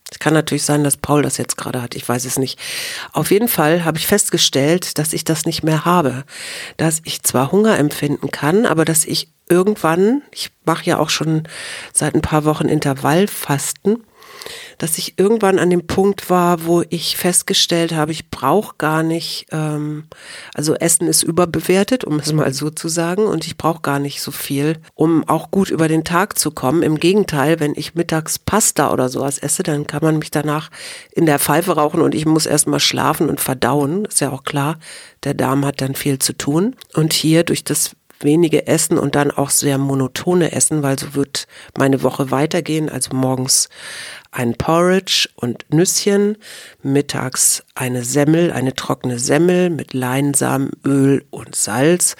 Es 0.10 0.20
kann 0.20 0.34
natürlich 0.34 0.64
sein, 0.64 0.86
dass 0.86 0.98
Paul 0.98 1.22
das 1.22 1.38
jetzt 1.38 1.58
gerade 1.58 1.82
hat, 1.82 1.94
ich 1.94 2.08
weiß 2.08 2.26
es 2.26 2.40
nicht. 2.40 2.58
Auf 3.12 3.30
jeden 3.30 3.50
Fall 3.50 3.84
habe 3.84 3.98
ich 3.98 4.08
festgestellt, 4.08 4.98
dass 4.98 5.12
ich 5.12 5.26
das 5.26 5.46
nicht 5.46 5.64
mehr 5.64 5.84
habe. 5.84 6.24
Dass 6.78 7.02
ich 7.04 7.24
zwar 7.24 7.52
Hunger 7.52 7.78
empfinden 7.78 8.32
kann, 8.32 8.66
aber 8.66 8.86
dass 8.86 9.04
ich 9.04 9.30
irgendwann, 9.50 10.22
ich 10.32 10.52
mache 10.66 10.86
ja 10.86 10.98
auch 10.98 11.10
schon 11.10 11.44
seit 11.94 12.16
ein 12.16 12.22
paar 12.22 12.46
Wochen 12.46 12.70
Intervallfasten, 12.70 14.04
dass 14.78 14.98
ich 14.98 15.18
irgendwann 15.18 15.60
an 15.60 15.70
dem 15.70 15.88
Punkt 15.88 16.30
war, 16.30 16.66
wo 16.66 16.84
ich 16.90 17.18
festgestellt 17.18 17.94
habe, 17.94 18.12
ich 18.12 18.30
brauche 18.30 18.76
gar 18.78 19.04
nicht, 19.04 19.48
ähm, 19.52 20.06
also 20.54 20.76
Essen 20.76 21.08
ist 21.08 21.24
überbewertet, 21.24 22.04
um 22.04 22.20
es 22.20 22.34
mal 22.34 22.54
so 22.54 22.70
zu 22.70 22.88
sagen, 22.88 23.26
und 23.26 23.46
ich 23.46 23.58
brauche 23.58 23.82
gar 23.82 24.00
nicht 24.00 24.22
so 24.22 24.32
viel, 24.32 24.78
um 24.94 25.28
auch 25.28 25.52
gut 25.52 25.70
über 25.70 25.88
den 25.88 26.04
Tag 26.04 26.38
zu 26.38 26.52
kommen. 26.52 26.84
Im 26.84 27.00
Gegenteil, 27.00 27.60
wenn 27.60 27.74
ich 27.76 27.96
mittags 27.96 28.40
Pasta 28.40 28.92
oder 28.92 29.10
sowas 29.10 29.38
esse, 29.38 29.64
dann 29.64 29.88
kann 29.88 30.04
man 30.04 30.20
mich 30.20 30.32
danach 30.32 30.70
in 31.12 31.26
der 31.26 31.40
Pfeife 31.40 31.76
rauchen 31.76 32.02
und 32.02 32.16
ich 32.16 32.26
muss 32.26 32.46
erstmal 32.46 32.80
schlafen 32.80 33.30
und 33.30 33.40
verdauen. 33.42 34.06
Ist 34.06 34.22
ja 34.22 34.32
auch 34.32 34.44
klar, 34.44 34.78
der 35.24 35.34
Darm 35.34 35.66
hat 35.66 35.82
dann 35.82 35.96
viel 35.96 36.20
zu 36.20 36.34
tun. 36.34 36.76
Und 36.94 37.14
hier 37.14 37.44
durch 37.44 37.64
das 37.64 37.92
wenige 38.20 38.68
Essen 38.68 38.98
und 38.98 39.16
dann 39.16 39.32
auch 39.32 39.50
sehr 39.50 39.78
monotone 39.78 40.52
Essen, 40.52 40.84
weil 40.84 40.98
so 40.98 41.16
wird 41.16 41.48
meine 41.78 42.04
Woche 42.04 42.32
weitergehen. 42.32 42.90
Also 42.90 43.16
morgens 43.16 43.70
ein 44.32 44.56
Porridge 44.56 45.30
und 45.36 45.66
Nüsschen, 45.70 46.38
mittags 46.84 47.64
eine 47.76 48.04
Semmel, 48.04 48.52
eine 48.52 48.76
trockene 48.76 49.20
Semmel 49.20 49.70
mit 49.70 49.94
Leinsamen, 49.94 50.72
Öl 50.86 51.26
und 51.30 51.56
Salz 51.56 52.16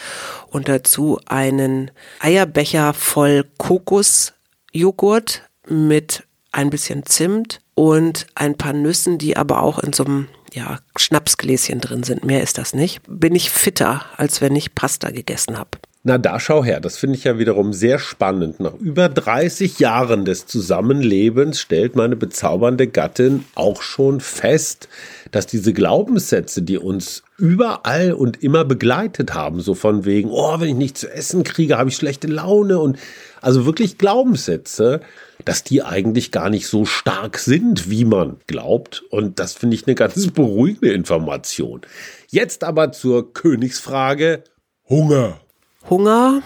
und 0.48 0.68
dazu 0.68 1.20
einen 1.26 1.92
Eierbecher 2.20 2.94
voll 2.94 3.46
Kokosjoghurt 3.58 5.44
mit 5.68 6.24
ein 6.52 6.70
bisschen 6.70 7.06
Zimt 7.06 7.60
und 7.76 8.26
ein 8.34 8.58
paar 8.58 8.74
Nüssen, 8.74 9.18
die 9.18 9.38
aber 9.38 9.62
auch 9.62 9.80
in 9.80 9.94
so 9.94 10.06
einem 10.06 10.28
ja, 10.54 10.80
Schnapsgläschen 10.96 11.82
drin 11.82 12.04
sind. 12.04 12.24
Mehr 12.24 12.42
ist 12.42 12.58
das 12.58 12.74
nicht. 12.74 13.02
Bin 13.08 13.36
ich 13.36 13.52
fitter, 13.52 14.06
als 14.16 14.42
wenn 14.42 14.56
ich 14.56 14.74
Pasta 14.74 15.12
gegessen 15.12 15.58
habe. 15.58 15.78
Na, 16.08 16.18
da 16.18 16.40
schau 16.40 16.64
her, 16.64 16.80
das 16.80 16.96
finde 16.96 17.18
ich 17.18 17.26
ja 17.26 17.38
wiederum 17.38 17.74
sehr 17.74 18.00
spannend. 18.00 18.62
Nach 18.62 18.74
über 18.76 19.10
30 19.10 19.78
Jahren 19.80 20.24
des 20.24 20.46
Zusammenlebens 20.46 21.60
stellt 21.60 21.98
meine 21.98 22.16
bezaubernde 22.16 22.88
Gattin 22.88 23.44
auch 23.56 23.82
schon 23.82 24.22
fest, 24.22 24.88
dass 25.32 25.48
diese 25.48 25.74
Glaubenssätze, 25.74 26.62
die 26.62 26.78
uns 26.78 27.24
überall 27.38 28.14
und 28.14 28.42
immer 28.42 28.64
begleitet 28.64 29.34
haben, 29.34 29.60
so 29.60 29.74
von 29.76 30.06
wegen, 30.06 30.30
oh, 30.32 30.58
wenn 30.62 30.70
ich 30.70 30.76
nichts 30.76 31.02
zu 31.02 31.12
essen 31.12 31.44
kriege, 31.44 31.78
habe 31.78 31.90
ich 31.90 31.98
schlechte 31.98 32.28
Laune 32.28 32.80
und 32.80 32.98
also 33.42 33.66
wirklich 33.66 33.98
Glaubenssätze, 33.98 35.02
dass 35.44 35.66
die 35.66 35.84
eigentlich 35.84 36.32
gar 36.32 36.50
nicht 36.50 36.68
so 36.68 36.86
stark 36.86 37.38
sind, 37.38 37.90
wie 37.90 38.06
man 38.06 38.38
glaubt. 38.48 39.04
Und 39.10 39.40
das 39.40 39.56
finde 39.56 39.76
ich 39.76 39.86
eine 39.86 39.96
ganz 39.96 40.26
beruhigende 40.32 40.94
Information. 40.94 41.82
Jetzt 42.30 42.64
aber 42.64 42.94
zur 42.94 43.34
Königsfrage 43.34 44.46
Hunger. 44.88 45.42
Hunger. 45.90 46.42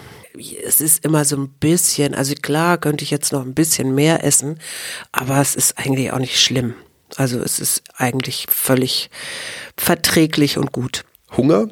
Es 0.64 0.80
ist 0.80 1.04
immer 1.04 1.24
so 1.24 1.36
ein 1.36 1.48
bisschen, 1.48 2.14
also 2.14 2.34
klar 2.40 2.78
könnte 2.78 3.04
ich 3.04 3.10
jetzt 3.10 3.32
noch 3.32 3.42
ein 3.44 3.54
bisschen 3.54 3.94
mehr 3.94 4.24
essen, 4.24 4.58
aber 5.12 5.40
es 5.40 5.54
ist 5.54 5.78
eigentlich 5.78 6.12
auch 6.12 6.18
nicht 6.18 6.40
schlimm. 6.40 6.74
Also 7.16 7.38
es 7.40 7.60
ist 7.60 7.82
eigentlich 7.96 8.46
völlig 8.50 9.10
verträglich 9.76 10.56
und 10.56 10.72
gut. 10.72 11.04
Hunger? 11.36 11.68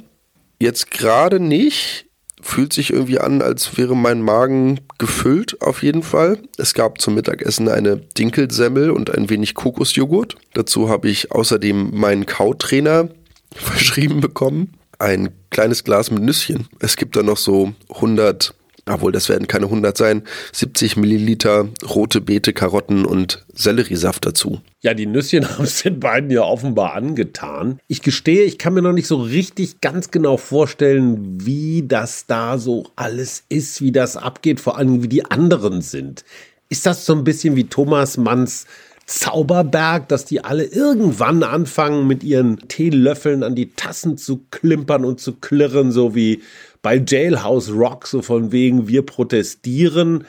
Jetzt 0.58 0.90
gerade 0.90 1.40
nicht. 1.40 2.06
Fühlt 2.42 2.72
sich 2.72 2.90
irgendwie 2.90 3.18
an, 3.18 3.42
als 3.42 3.76
wäre 3.76 3.94
mein 3.94 4.22
Magen 4.22 4.80
gefüllt, 4.96 5.60
auf 5.60 5.82
jeden 5.82 6.02
Fall. 6.02 6.38
Es 6.56 6.72
gab 6.72 6.98
zum 6.98 7.14
Mittagessen 7.14 7.68
eine 7.68 7.96
Dinkelsemmel 7.96 8.90
und 8.90 9.10
ein 9.10 9.28
wenig 9.28 9.54
Kokosjoghurt. 9.54 10.36
Dazu 10.54 10.88
habe 10.88 11.10
ich 11.10 11.32
außerdem 11.32 11.90
meinen 11.92 12.24
Kautrainer 12.24 13.10
verschrieben 13.54 14.20
bekommen 14.20 14.79
ein 15.00 15.30
kleines 15.50 15.84
Glas 15.84 16.10
mit 16.10 16.22
Nüsschen. 16.22 16.68
Es 16.78 16.96
gibt 16.96 17.16
da 17.16 17.22
noch 17.22 17.38
so 17.38 17.72
100, 17.94 18.54
obwohl 18.86 19.12
das 19.12 19.28
werden 19.28 19.48
keine 19.48 19.66
100 19.66 19.96
sein, 19.96 20.22
70 20.52 20.96
Milliliter 20.96 21.68
rote 21.88 22.20
Beete, 22.20 22.52
Karotten 22.52 23.04
und 23.04 23.44
Selleriesaft 23.52 24.26
dazu. 24.26 24.60
Ja, 24.80 24.94
die 24.94 25.06
Nüsschen 25.06 25.48
haben 25.50 25.64
es 25.64 25.82
den 25.82 26.00
beiden 26.00 26.30
ja 26.30 26.42
offenbar 26.42 26.94
angetan. 26.94 27.80
Ich 27.88 28.02
gestehe, 28.02 28.44
ich 28.44 28.58
kann 28.58 28.74
mir 28.74 28.82
noch 28.82 28.92
nicht 28.92 29.06
so 29.06 29.16
richtig 29.16 29.80
ganz 29.80 30.10
genau 30.10 30.36
vorstellen, 30.36 31.44
wie 31.44 31.84
das 31.86 32.26
da 32.26 32.58
so 32.58 32.86
alles 32.96 33.44
ist, 33.48 33.80
wie 33.82 33.92
das 33.92 34.16
abgeht, 34.16 34.60
vor 34.60 34.76
allem 34.76 35.02
wie 35.02 35.08
die 35.08 35.24
anderen 35.24 35.80
sind. 35.82 36.24
Ist 36.68 36.86
das 36.86 37.04
so 37.04 37.14
ein 37.14 37.24
bisschen 37.24 37.56
wie 37.56 37.64
Thomas 37.64 38.16
Manns 38.16 38.66
Zauberberg, 39.10 40.06
dass 40.06 40.24
die 40.24 40.44
alle 40.44 40.64
irgendwann 40.64 41.42
anfangen, 41.42 42.06
mit 42.06 42.22
ihren 42.22 42.68
Teelöffeln 42.68 43.42
an 43.42 43.56
die 43.56 43.72
Tassen 43.72 44.16
zu 44.16 44.46
klimpern 44.52 45.04
und 45.04 45.18
zu 45.18 45.34
klirren, 45.34 45.90
so 45.90 46.14
wie 46.14 46.42
bei 46.80 47.02
Jailhouse 47.04 47.72
Rock, 47.72 48.06
so 48.06 48.22
von 48.22 48.52
wegen 48.52 48.86
wir 48.86 49.04
protestieren. 49.04 50.24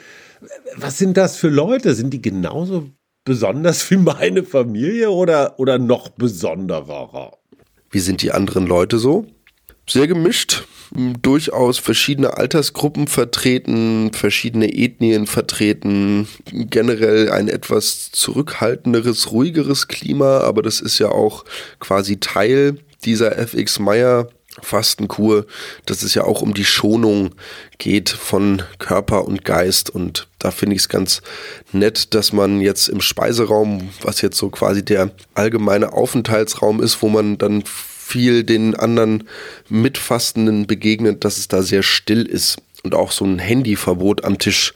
Was 0.74 0.98
sind 0.98 1.16
das 1.16 1.36
für 1.36 1.48
Leute? 1.48 1.94
Sind 1.94 2.12
die 2.12 2.20
genauso 2.20 2.90
besonders 3.24 3.88
wie 3.88 3.98
meine 3.98 4.42
Familie 4.42 5.12
oder, 5.12 5.60
oder 5.60 5.78
noch 5.78 6.08
besonderer? 6.08 7.38
Wie 7.88 8.00
sind 8.00 8.20
die 8.20 8.32
anderen 8.32 8.66
Leute 8.66 8.98
so? 8.98 9.26
Sehr 9.88 10.06
gemischt 10.06 10.64
durchaus 11.22 11.78
verschiedene 11.78 12.36
Altersgruppen 12.36 13.06
vertreten, 13.06 14.12
verschiedene 14.12 14.72
Ethnien 14.72 15.26
vertreten, 15.26 16.28
generell 16.52 17.30
ein 17.30 17.48
etwas 17.48 18.10
zurückhaltenderes, 18.12 19.32
ruhigeres 19.32 19.88
Klima, 19.88 20.40
aber 20.40 20.62
das 20.62 20.80
ist 20.80 20.98
ja 20.98 21.08
auch 21.08 21.44
quasi 21.80 22.20
Teil 22.20 22.78
dieser 23.04 23.38
FX 23.38 23.78
Meyer 23.78 24.28
Fastenkur, 24.60 25.46
dass 25.86 26.02
es 26.02 26.14
ja 26.14 26.24
auch 26.24 26.42
um 26.42 26.52
die 26.52 26.66
Schonung 26.66 27.30
geht 27.78 28.10
von 28.10 28.62
Körper 28.78 29.24
und 29.24 29.46
Geist. 29.46 29.88
Und 29.88 30.28
da 30.38 30.50
finde 30.50 30.76
ich 30.76 30.82
es 30.82 30.88
ganz 30.90 31.22
nett, 31.72 32.12
dass 32.12 32.34
man 32.34 32.60
jetzt 32.60 32.88
im 32.88 33.00
Speiseraum, 33.00 33.88
was 34.02 34.20
jetzt 34.20 34.36
so 34.36 34.50
quasi 34.50 34.84
der 34.84 35.10
allgemeine 35.32 35.94
Aufenthaltsraum 35.94 36.82
ist, 36.82 37.00
wo 37.00 37.08
man 37.08 37.38
dann 37.38 37.64
viel 38.02 38.44
den 38.44 38.74
anderen 38.74 39.24
Mitfastenden 39.68 40.66
begegnet, 40.66 41.24
dass 41.24 41.38
es 41.38 41.48
da 41.48 41.62
sehr 41.62 41.82
still 41.82 42.26
ist 42.26 42.58
und 42.82 42.94
auch 42.94 43.12
so 43.12 43.24
ein 43.24 43.38
Handyverbot 43.38 44.24
am 44.24 44.38
Tisch 44.38 44.74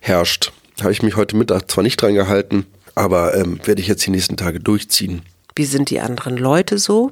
herrscht. 0.00 0.52
Habe 0.80 0.92
ich 0.92 1.02
mich 1.02 1.16
heute 1.16 1.36
Mittag 1.36 1.70
zwar 1.70 1.82
nicht 1.82 2.00
dran 2.00 2.14
gehalten, 2.14 2.66
aber 2.94 3.34
ähm, 3.34 3.60
werde 3.64 3.82
ich 3.82 3.88
jetzt 3.88 4.06
die 4.06 4.10
nächsten 4.10 4.36
Tage 4.36 4.60
durchziehen. 4.60 5.22
Wie 5.56 5.64
sind 5.64 5.90
die 5.90 6.00
anderen 6.00 6.36
Leute 6.36 6.78
so? 6.78 7.10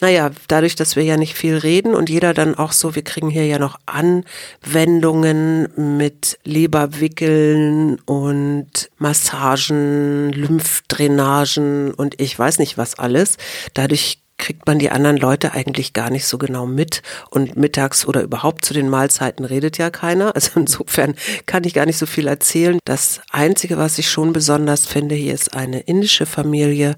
Naja, 0.00 0.30
dadurch, 0.48 0.74
dass 0.74 0.96
wir 0.96 1.04
ja 1.04 1.16
nicht 1.16 1.34
viel 1.34 1.56
reden 1.56 1.94
und 1.94 2.08
jeder 2.08 2.34
dann 2.34 2.54
auch 2.54 2.72
so, 2.72 2.94
wir 2.94 3.04
kriegen 3.04 3.28
hier 3.28 3.46
ja 3.46 3.58
noch 3.58 3.78
Anwendungen 3.86 5.68
mit 5.98 6.38
Leberwickeln 6.44 8.00
und 8.06 8.90
Massagen, 8.98 10.32
Lymphdrainagen 10.32 11.92
und 11.92 12.20
ich 12.20 12.36
weiß 12.38 12.58
nicht 12.58 12.78
was 12.78 12.98
alles. 12.98 13.36
Dadurch 13.74 14.23
kriegt 14.38 14.66
man 14.66 14.78
die 14.78 14.90
anderen 14.90 15.16
Leute 15.16 15.52
eigentlich 15.52 15.92
gar 15.92 16.10
nicht 16.10 16.26
so 16.26 16.38
genau 16.38 16.66
mit. 16.66 17.02
Und 17.30 17.56
mittags 17.56 18.06
oder 18.06 18.22
überhaupt 18.22 18.64
zu 18.64 18.74
den 18.74 18.88
Mahlzeiten 18.88 19.44
redet 19.44 19.78
ja 19.78 19.90
keiner. 19.90 20.34
Also 20.34 20.52
insofern 20.56 21.14
kann 21.46 21.64
ich 21.64 21.74
gar 21.74 21.86
nicht 21.86 21.98
so 21.98 22.06
viel 22.06 22.26
erzählen. 22.26 22.78
Das 22.84 23.20
Einzige, 23.30 23.78
was 23.78 23.98
ich 23.98 24.10
schon 24.10 24.32
besonders 24.32 24.86
finde, 24.86 25.14
hier 25.14 25.34
ist 25.34 25.54
eine 25.54 25.80
indische 25.80 26.26
Familie. 26.26 26.96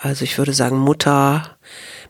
Also 0.00 0.24
ich 0.24 0.38
würde 0.38 0.52
sagen 0.52 0.78
Mutter, 0.78 1.58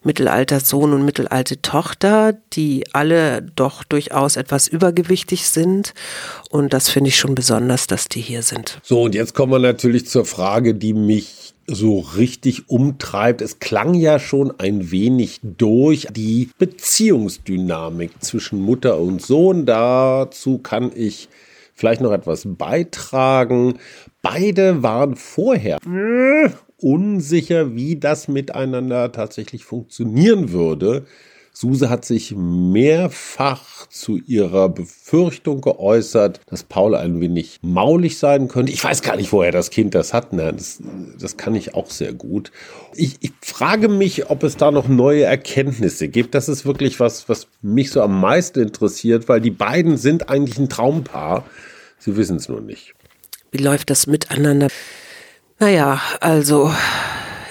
mittelalter 0.05 0.61
Sohn 0.61 0.93
und 0.93 1.05
mittelalte 1.05 1.61
Tochter, 1.61 2.35
die 2.53 2.85
alle 2.93 3.43
doch 3.43 3.85
durchaus 3.85 4.37
etwas 4.37 4.69
übergewichtig 4.69 5.49
sind. 5.49 5.95
Und 6.51 6.73
das 6.73 6.89
finde 6.89 7.09
ich 7.09 7.17
schon 7.17 7.35
besonders, 7.35 7.87
dass 7.87 8.09
die 8.09 8.21
hier 8.21 8.43
sind. 8.43 8.79
So, 8.83 9.03
und 9.03 9.15
jetzt 9.15 9.35
kommen 9.35 9.53
wir 9.53 9.59
natürlich 9.59 10.09
zur 10.09 10.25
Frage, 10.25 10.75
die 10.75 10.95
mich 10.95 11.38
so 11.69 12.01
richtig 12.01 12.69
umtreibt. 12.69 13.43
Es 13.43 13.59
klang 13.61 13.95
ja 13.95 14.19
schon 14.19 14.53
ein 14.59 14.91
wenig 14.91 15.41
durch 15.43 16.09
die 16.11 16.51
Beziehungsdynamik 16.59 18.11
zwischen 18.21 18.61
Mutter 18.61 18.99
und 18.99 19.21
Sohn. 19.21 19.67
Dazu 19.67 20.59
kann 20.59 20.91
ich 20.95 21.29
vielleicht 21.75 22.01
noch 22.01 22.13
etwas 22.13 22.45
beitragen. 22.47 23.75
Beide 24.23 24.83
waren 24.83 25.15
vorher 25.15 25.79
unsicher, 26.81 27.75
wie 27.77 27.97
das 27.97 28.29
miteinander 28.29 29.13
tatsächlich 29.13 29.65
funktionieren 29.65 30.53
würde. 30.53 31.05
Suse 31.61 31.91
hat 31.91 32.05
sich 32.05 32.37
mehrfach 32.37 33.89
zu 33.89 34.19
ihrer 34.29 34.69
Befürchtung 34.69 35.61
geäußert, 35.61 36.41
dass 36.47 36.63
Paul 36.63 36.95
ein 36.95 37.21
wenig 37.21 37.59
maulig 37.63 38.17
sein 38.17 38.47
könnte. 38.47 38.71
Ich 38.71 38.85
weiß 38.85 39.03
gar 39.03 39.17
nicht, 39.17 39.33
woher 39.33 39.51
das 39.51 39.71
Kind 39.71 39.97
das 39.97 40.15
hat. 40.15 40.33
Nein, 40.33 40.57
das, 40.57 40.81
das 41.19 41.37
kann 41.37 41.57
ich 41.57 41.75
auch 41.75 41.91
sehr 41.91 42.13
gut. 42.13 42.53
Ich, 42.95 43.17
ich 43.23 43.33
frage 43.41 43.89
mich, 43.89 44.31
ob 44.31 44.45
es 44.45 44.57
da 44.57 44.71
noch 44.71 44.87
neue 44.87 45.25
Erkenntnisse 45.25 46.07
gibt. 46.07 46.37
Das 46.37 46.49
ist 46.49 46.65
wirklich 46.65 47.01
was, 47.01 47.29
was 47.29 47.49
mich 47.61 47.91
so 47.91 48.03
am 48.03 48.21
meisten 48.21 48.61
interessiert, 48.61 49.29
weil 49.29 49.41
die 49.41 49.51
beiden 49.51 49.97
sind 49.97 50.31
eigentlich 50.31 50.59
ein 50.59 50.69
Traumpaar. 50.69 51.45
Sie 51.99 52.17
wissen 52.17 52.37
es 52.37 52.49
nur 52.49 52.61
nicht. 52.61 52.95
Wie 53.51 53.59
läuft 53.59 53.91
das 53.91 54.07
miteinander? 54.07 54.69
Naja, 55.59 56.01
also 56.21 56.73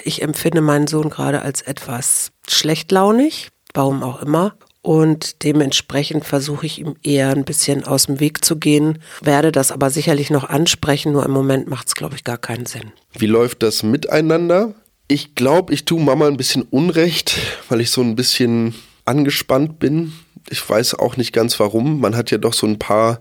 ich 0.02 0.22
empfinde 0.22 0.62
meinen 0.62 0.86
Sohn 0.86 1.10
gerade 1.10 1.42
als 1.42 1.60
etwas 1.60 2.30
schlechtlaunig 2.48 3.50
warum 3.74 4.02
auch 4.02 4.22
immer. 4.22 4.54
Und 4.80 5.42
dementsprechend 5.42 6.24
versuche 6.24 6.64
ich 6.64 6.78
ihm 6.78 6.94
eher 7.02 7.30
ein 7.30 7.44
bisschen 7.44 7.84
aus 7.84 8.06
dem 8.06 8.20
Weg 8.20 8.44
zu 8.44 8.56
gehen, 8.56 9.00
werde 9.20 9.52
das 9.52 9.72
aber 9.72 9.90
sicherlich 9.90 10.30
noch 10.30 10.48
ansprechen, 10.48 11.12
nur 11.12 11.26
im 11.26 11.32
Moment 11.32 11.68
macht 11.68 11.88
es, 11.88 11.94
glaube 11.94 12.14
ich, 12.14 12.24
gar 12.24 12.38
keinen 12.38 12.64
Sinn. 12.64 12.92
Wie 13.12 13.26
läuft 13.26 13.62
das 13.62 13.82
miteinander? 13.82 14.74
Ich 15.08 15.34
glaube, 15.34 15.74
ich 15.74 15.84
tue 15.84 16.00
Mama 16.00 16.26
ein 16.26 16.36
bisschen 16.36 16.62
Unrecht, 16.62 17.36
weil 17.68 17.80
ich 17.80 17.90
so 17.90 18.02
ein 18.02 18.16
bisschen 18.16 18.74
angespannt 19.04 19.78
bin. 19.78 20.12
Ich 20.48 20.66
weiß 20.68 20.94
auch 20.94 21.16
nicht 21.16 21.32
ganz 21.32 21.58
warum. 21.60 22.00
Man 22.00 22.16
hat 22.16 22.30
ja 22.30 22.38
doch 22.38 22.52
so 22.52 22.66
ein 22.66 22.78
paar 22.78 23.20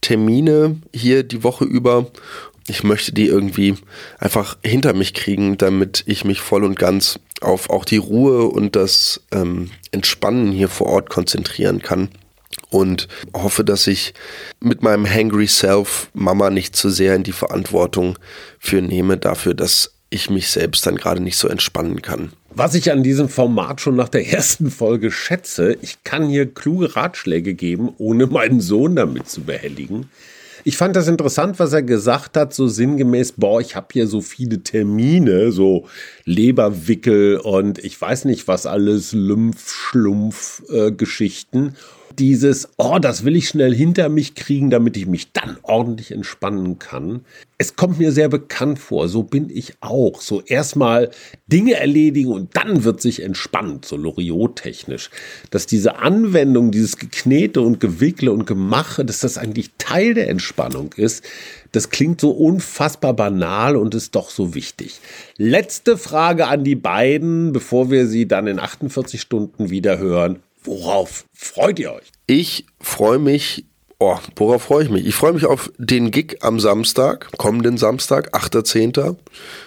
Termine 0.00 0.76
hier 0.94 1.22
die 1.22 1.42
Woche 1.42 1.64
über. 1.64 2.06
Ich 2.68 2.84
möchte 2.84 3.12
die 3.12 3.26
irgendwie 3.26 3.74
einfach 4.18 4.58
hinter 4.62 4.92
mich 4.92 5.14
kriegen, 5.14 5.56
damit 5.56 6.04
ich 6.06 6.24
mich 6.24 6.40
voll 6.40 6.64
und 6.64 6.78
ganz 6.78 7.18
auf 7.40 7.70
auch 7.70 7.84
die 7.84 7.96
Ruhe 7.96 8.44
und 8.44 8.76
das 8.76 9.22
ähm, 9.32 9.70
Entspannen 9.90 10.52
hier 10.52 10.68
vor 10.68 10.88
Ort 10.88 11.10
konzentrieren 11.10 11.80
kann. 11.80 12.10
Und 12.70 13.08
hoffe, 13.32 13.64
dass 13.64 13.86
ich 13.86 14.12
mit 14.60 14.82
meinem 14.82 15.08
Hangry 15.08 15.46
Self 15.46 16.10
Mama 16.12 16.50
nicht 16.50 16.76
zu 16.76 16.90
sehr 16.90 17.14
in 17.14 17.22
die 17.22 17.32
Verantwortung 17.32 18.18
für 18.58 18.82
nehme, 18.82 19.16
dafür, 19.16 19.54
dass 19.54 19.94
ich 20.10 20.28
mich 20.28 20.50
selbst 20.50 20.86
dann 20.86 20.96
gerade 20.96 21.22
nicht 21.22 21.36
so 21.36 21.48
entspannen 21.48 22.02
kann. 22.02 22.32
Was 22.50 22.74
ich 22.74 22.90
an 22.90 23.02
diesem 23.02 23.28
Format 23.28 23.80
schon 23.80 23.96
nach 23.96 24.08
der 24.08 24.26
ersten 24.26 24.70
Folge 24.70 25.10
schätze, 25.10 25.76
ich 25.80 26.02
kann 26.04 26.28
hier 26.28 26.52
kluge 26.52 26.96
Ratschläge 26.96 27.54
geben, 27.54 27.90
ohne 27.98 28.26
meinen 28.26 28.60
Sohn 28.60 28.96
damit 28.96 29.28
zu 29.28 29.42
behelligen. 29.42 30.10
Ich 30.68 30.76
fand 30.76 30.94
das 30.96 31.08
interessant, 31.08 31.58
was 31.60 31.72
er 31.72 31.82
gesagt 31.82 32.36
hat, 32.36 32.52
so 32.52 32.68
sinngemäß, 32.68 33.32
boah, 33.32 33.58
ich 33.58 33.74
habe 33.74 33.86
hier 33.90 34.06
so 34.06 34.20
viele 34.20 34.62
Termine, 34.62 35.50
so 35.50 35.86
Leberwickel 36.26 37.38
und 37.38 37.78
ich 37.78 37.98
weiß 37.98 38.26
nicht 38.26 38.46
was 38.48 38.66
alles, 38.66 39.14
Lymph-Schlumpf-Geschichten. 39.14 41.68
Äh, 41.68 41.72
dieses, 42.18 42.68
oh, 42.76 42.98
das 42.98 43.24
will 43.24 43.36
ich 43.36 43.48
schnell 43.48 43.74
hinter 43.74 44.08
mich 44.08 44.34
kriegen, 44.34 44.70
damit 44.70 44.96
ich 44.96 45.06
mich 45.06 45.32
dann 45.32 45.56
ordentlich 45.62 46.10
entspannen 46.10 46.78
kann. 46.78 47.20
Es 47.58 47.76
kommt 47.76 47.98
mir 47.98 48.12
sehr 48.12 48.28
bekannt 48.28 48.78
vor, 48.78 49.08
so 49.08 49.22
bin 49.22 49.50
ich 49.50 49.74
auch. 49.80 50.20
So 50.20 50.42
erstmal 50.42 51.10
Dinge 51.46 51.74
erledigen 51.74 52.32
und 52.32 52.56
dann 52.56 52.84
wird 52.84 53.00
sich 53.00 53.22
entspannt, 53.22 53.84
so 53.84 53.96
Loriot-technisch. 53.96 55.10
Dass 55.50 55.66
diese 55.66 55.98
Anwendung, 55.98 56.70
dieses 56.70 56.98
Geknete 56.98 57.60
und 57.60 57.80
Gewickle 57.80 58.32
und 58.32 58.46
Gemache, 58.46 59.04
dass 59.04 59.20
das 59.20 59.38
eigentlich 59.38 59.70
Teil 59.78 60.14
der 60.14 60.28
Entspannung 60.28 60.92
ist, 60.96 61.24
das 61.72 61.90
klingt 61.90 62.20
so 62.20 62.30
unfassbar 62.30 63.14
banal 63.14 63.76
und 63.76 63.94
ist 63.94 64.14
doch 64.14 64.30
so 64.30 64.54
wichtig. 64.54 65.00
Letzte 65.36 65.98
Frage 65.98 66.46
an 66.46 66.64
die 66.64 66.76
beiden, 66.76 67.52
bevor 67.52 67.90
wir 67.90 68.06
sie 68.06 68.26
dann 68.26 68.46
in 68.46 68.58
48 68.58 69.20
Stunden 69.20 69.70
wieder 69.70 69.98
hören. 69.98 70.40
Worauf 70.68 71.24
freut 71.32 71.78
ihr 71.78 71.94
euch? 71.94 72.12
Ich 72.26 72.66
freue 72.78 73.18
mich 73.18 73.64
Oh, 74.00 74.16
worauf 74.36 74.62
freue 74.62 74.84
ich 74.84 74.90
mich? 74.90 75.06
Ich 75.06 75.14
freue 75.16 75.32
mich 75.32 75.44
auf 75.44 75.72
den 75.76 76.12
Gig 76.12 76.36
am 76.42 76.60
Samstag, 76.60 77.30
kommenden 77.36 77.78
Samstag, 77.78 78.32
8.10. 78.32 79.16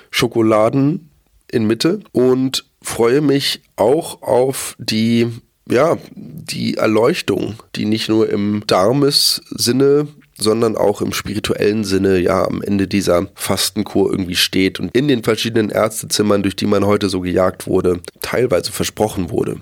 Schokoladen 0.09 1.09
in 1.51 1.67
Mitte 1.67 1.99
und 2.13 2.63
freue 2.81 3.19
mich 3.19 3.61
auch 3.75 4.21
auf 4.21 4.77
die, 4.79 5.27
ja, 5.67 5.97
die 6.15 6.77
Erleuchtung, 6.77 7.55
die 7.75 7.83
nicht 7.83 8.07
nur 8.07 8.29
im 8.29 8.63
Darmes-Sinne 8.67 10.07
sondern 10.37 10.75
auch 10.75 11.01
im 11.01 11.13
spirituellen 11.13 11.83
Sinne 11.83 12.19
ja 12.19 12.45
am 12.45 12.61
Ende 12.61 12.87
dieser 12.87 13.27
Fastenkur 13.35 14.11
irgendwie 14.11 14.35
steht 14.35 14.79
und 14.79 14.95
in 14.95 15.07
den 15.07 15.23
verschiedenen 15.23 15.69
Ärztezimmern, 15.69 16.41
durch 16.41 16.55
die 16.55 16.65
man 16.65 16.85
heute 16.85 17.09
so 17.09 17.21
gejagt 17.21 17.67
wurde, 17.67 17.99
teilweise 18.21 18.71
versprochen 18.71 19.29
wurde. 19.29 19.57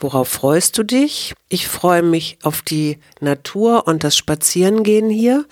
Worauf 0.00 0.28
freust 0.28 0.78
du 0.78 0.82
dich? 0.82 1.34
Ich 1.50 1.68
freue 1.68 2.02
mich 2.02 2.38
auf 2.42 2.62
die 2.62 2.98
Natur 3.20 3.86
und 3.86 4.02
das 4.02 4.16
Spazierengehen 4.16 5.10
hier 5.10 5.44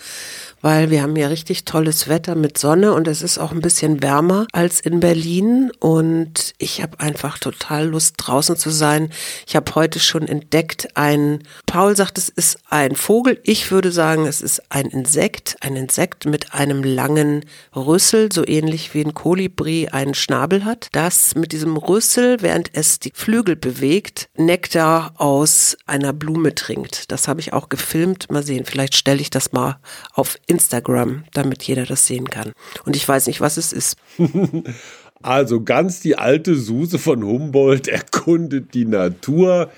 weil 0.61 0.91
wir 0.91 1.03
haben 1.03 1.17
ja 1.17 1.29
richtig 1.29 1.65
tolles 1.65 2.09
Wetter 2.09 2.35
mit 2.35 2.59
Sonne 2.59 2.93
und 2.93 3.07
es 3.09 3.23
ist 3.23 3.39
auch 3.39 3.53
ein 3.53 3.61
bisschen 3.61 4.03
wärmer 4.03 4.47
als 4.53 4.81
in 4.81 5.01
Berlin 5.01 5.71
und 5.79 6.55
ich 6.59 6.83
habe 6.83 7.01
einfach 7.01 7.39
total 7.39 7.89
Lust 7.89 8.15
draußen 8.19 8.57
zu 8.57 8.71
sein. 8.71 9.11
Ich 9.47 9.57
habe 9.57 9.75
heute 9.75 10.01
schon 10.01 10.27
entdeckt, 10.27 10.89
ein 10.97 11.43
Paul 11.67 11.97
sagt, 11.97 12.19
es 12.19 12.29
ist 12.29 12.59
ein 12.69 12.97
Vogel. 12.97 13.41
Ich 13.45 13.71
würde 13.71 13.93
sagen, 13.93 14.27
es 14.27 14.41
ist 14.41 14.63
ein 14.71 14.87
Insekt, 14.87 15.57
ein 15.61 15.77
Insekt 15.77 16.27
mit 16.27 16.55
einem 16.55 16.83
langen 16.83 17.45
Rüssel, 17.75 18.33
so 18.33 18.47
ähnlich 18.47 18.95
wie 18.95 19.05
ein 19.05 19.15
Kolibri 19.15 19.89
einen 19.89 20.15
Schnabel 20.15 20.65
hat, 20.65 20.89
das 20.93 21.35
mit 21.35 21.53
diesem 21.53 21.77
Rüssel, 21.77 22.39
während 22.41 22.71
es 22.73 22.99
die 22.99 23.13
Flügel 23.15 23.57
bewegt, 23.57 24.29
Nektar 24.38 25.12
aus 25.16 25.77
einer 25.87 26.12
Blume 26.12 26.55
trinkt. 26.55 27.11
Das 27.11 27.29
habe 27.29 27.40
ich 27.40 27.53
auch 27.53 27.68
gefilmt. 27.68 28.31
Mal 28.31 28.42
sehen, 28.42 28.64
vielleicht 28.64 28.94
stelle 28.94 29.20
ich 29.20 29.31
das 29.31 29.53
mal 29.53 29.79
auf 30.12 30.38
Instagram, 30.46 31.24
damit 31.33 31.64
jeder 31.64 31.85
das 31.85 32.07
sehen 32.07 32.29
kann. 32.31 32.53
Und 32.85 32.94
ich 32.96 33.07
weiß 33.07 33.27
nicht, 33.27 33.40
was 33.40 33.57
es 33.57 33.72
ist. 33.72 33.96
also 35.22 35.62
ganz 35.62 36.01
die 36.01 36.16
alte 36.16 36.55
Suse 36.55 36.98
von 36.98 37.24
Humboldt 37.24 37.88
erkundet 37.88 38.74
die 38.74 38.85
Natur. 38.85 39.70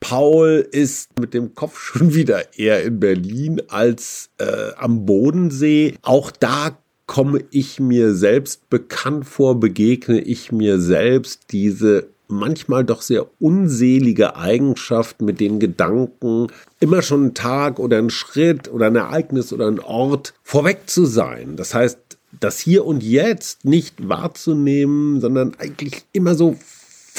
Paul 0.00 0.66
ist 0.70 1.18
mit 1.18 1.32
dem 1.32 1.54
Kopf 1.54 1.78
schon 1.80 2.14
wieder 2.14 2.58
eher 2.58 2.82
in 2.82 3.00
Berlin 3.00 3.62
als 3.68 4.30
äh, 4.38 4.72
am 4.76 5.06
Bodensee. 5.06 5.94
Auch 6.02 6.30
da 6.30 6.76
komme 7.06 7.44
ich 7.50 7.80
mir 7.80 8.14
selbst 8.14 8.68
bekannt 8.68 9.26
vor, 9.26 9.58
begegne 9.58 10.20
ich 10.20 10.52
mir 10.52 10.78
selbst 10.78 11.52
diese 11.52 12.08
manchmal 12.28 12.84
doch 12.84 13.02
sehr 13.02 13.26
unselige 13.40 14.36
Eigenschaft 14.36 15.22
mit 15.22 15.40
den 15.40 15.58
Gedanken, 15.58 16.48
immer 16.78 17.02
schon 17.02 17.22
einen 17.22 17.34
Tag 17.34 17.78
oder 17.78 17.98
einen 17.98 18.10
Schritt 18.10 18.70
oder 18.70 18.86
ein 18.86 18.96
Ereignis 18.96 19.52
oder 19.52 19.66
ein 19.66 19.80
Ort 19.80 20.34
vorweg 20.42 20.82
zu 20.86 21.06
sein. 21.06 21.56
Das 21.56 21.74
heißt, 21.74 21.98
das 22.38 22.60
Hier 22.60 22.84
und 22.84 23.02
Jetzt 23.02 23.64
nicht 23.64 24.08
wahrzunehmen, 24.08 25.20
sondern 25.20 25.54
eigentlich 25.58 26.04
immer 26.12 26.34
so 26.34 26.56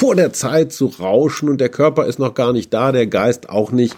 vor 0.00 0.14
der 0.14 0.32
Zeit 0.32 0.72
zu 0.72 0.86
rauschen 0.86 1.48
und 1.48 1.60
der 1.60 1.68
Körper 1.68 2.06
ist 2.06 2.18
noch 2.18 2.34
gar 2.34 2.52
nicht 2.52 2.72
da, 2.72 2.92
der 2.92 3.06
Geist 3.06 3.50
auch 3.50 3.72
nicht. 3.72 3.96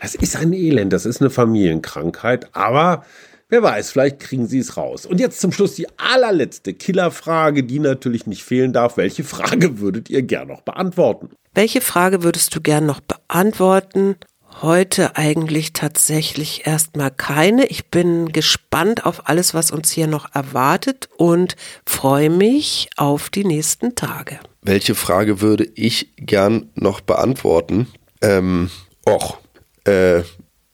Das 0.00 0.14
ist 0.14 0.36
ein 0.36 0.52
Elend, 0.52 0.92
das 0.92 1.06
ist 1.06 1.20
eine 1.20 1.30
Familienkrankheit, 1.30 2.48
aber 2.52 3.04
Wer 3.52 3.62
weiß, 3.62 3.90
vielleicht 3.90 4.18
kriegen 4.18 4.46
sie 4.46 4.60
es 4.60 4.78
raus. 4.78 5.04
Und 5.04 5.20
jetzt 5.20 5.38
zum 5.38 5.52
Schluss 5.52 5.74
die 5.74 5.86
allerletzte 5.98 6.72
Killerfrage, 6.72 7.64
die 7.64 7.80
natürlich 7.80 8.26
nicht 8.26 8.44
fehlen 8.44 8.72
darf. 8.72 8.96
Welche 8.96 9.24
Frage 9.24 9.78
würdet 9.78 10.08
ihr 10.08 10.22
gern 10.22 10.48
noch 10.48 10.62
beantworten? 10.62 11.28
Welche 11.52 11.82
Frage 11.82 12.22
würdest 12.22 12.56
du 12.56 12.62
gern 12.62 12.86
noch 12.86 13.00
beantworten? 13.00 14.16
Heute 14.62 15.16
eigentlich 15.16 15.74
tatsächlich 15.74 16.66
erstmal 16.66 17.10
keine. 17.10 17.66
Ich 17.66 17.90
bin 17.90 18.32
gespannt 18.32 19.04
auf 19.04 19.28
alles, 19.28 19.52
was 19.52 19.70
uns 19.70 19.90
hier 19.90 20.06
noch 20.06 20.34
erwartet 20.34 21.10
und 21.18 21.54
freue 21.84 22.30
mich 22.30 22.88
auf 22.96 23.28
die 23.28 23.44
nächsten 23.44 23.94
Tage. 23.94 24.40
Welche 24.62 24.94
Frage 24.94 25.42
würde 25.42 25.68
ich 25.74 26.16
gern 26.16 26.70
noch 26.74 27.02
beantworten? 27.02 27.86
Ähm, 28.22 28.70
och, 29.06 29.36
äh, 29.84 30.22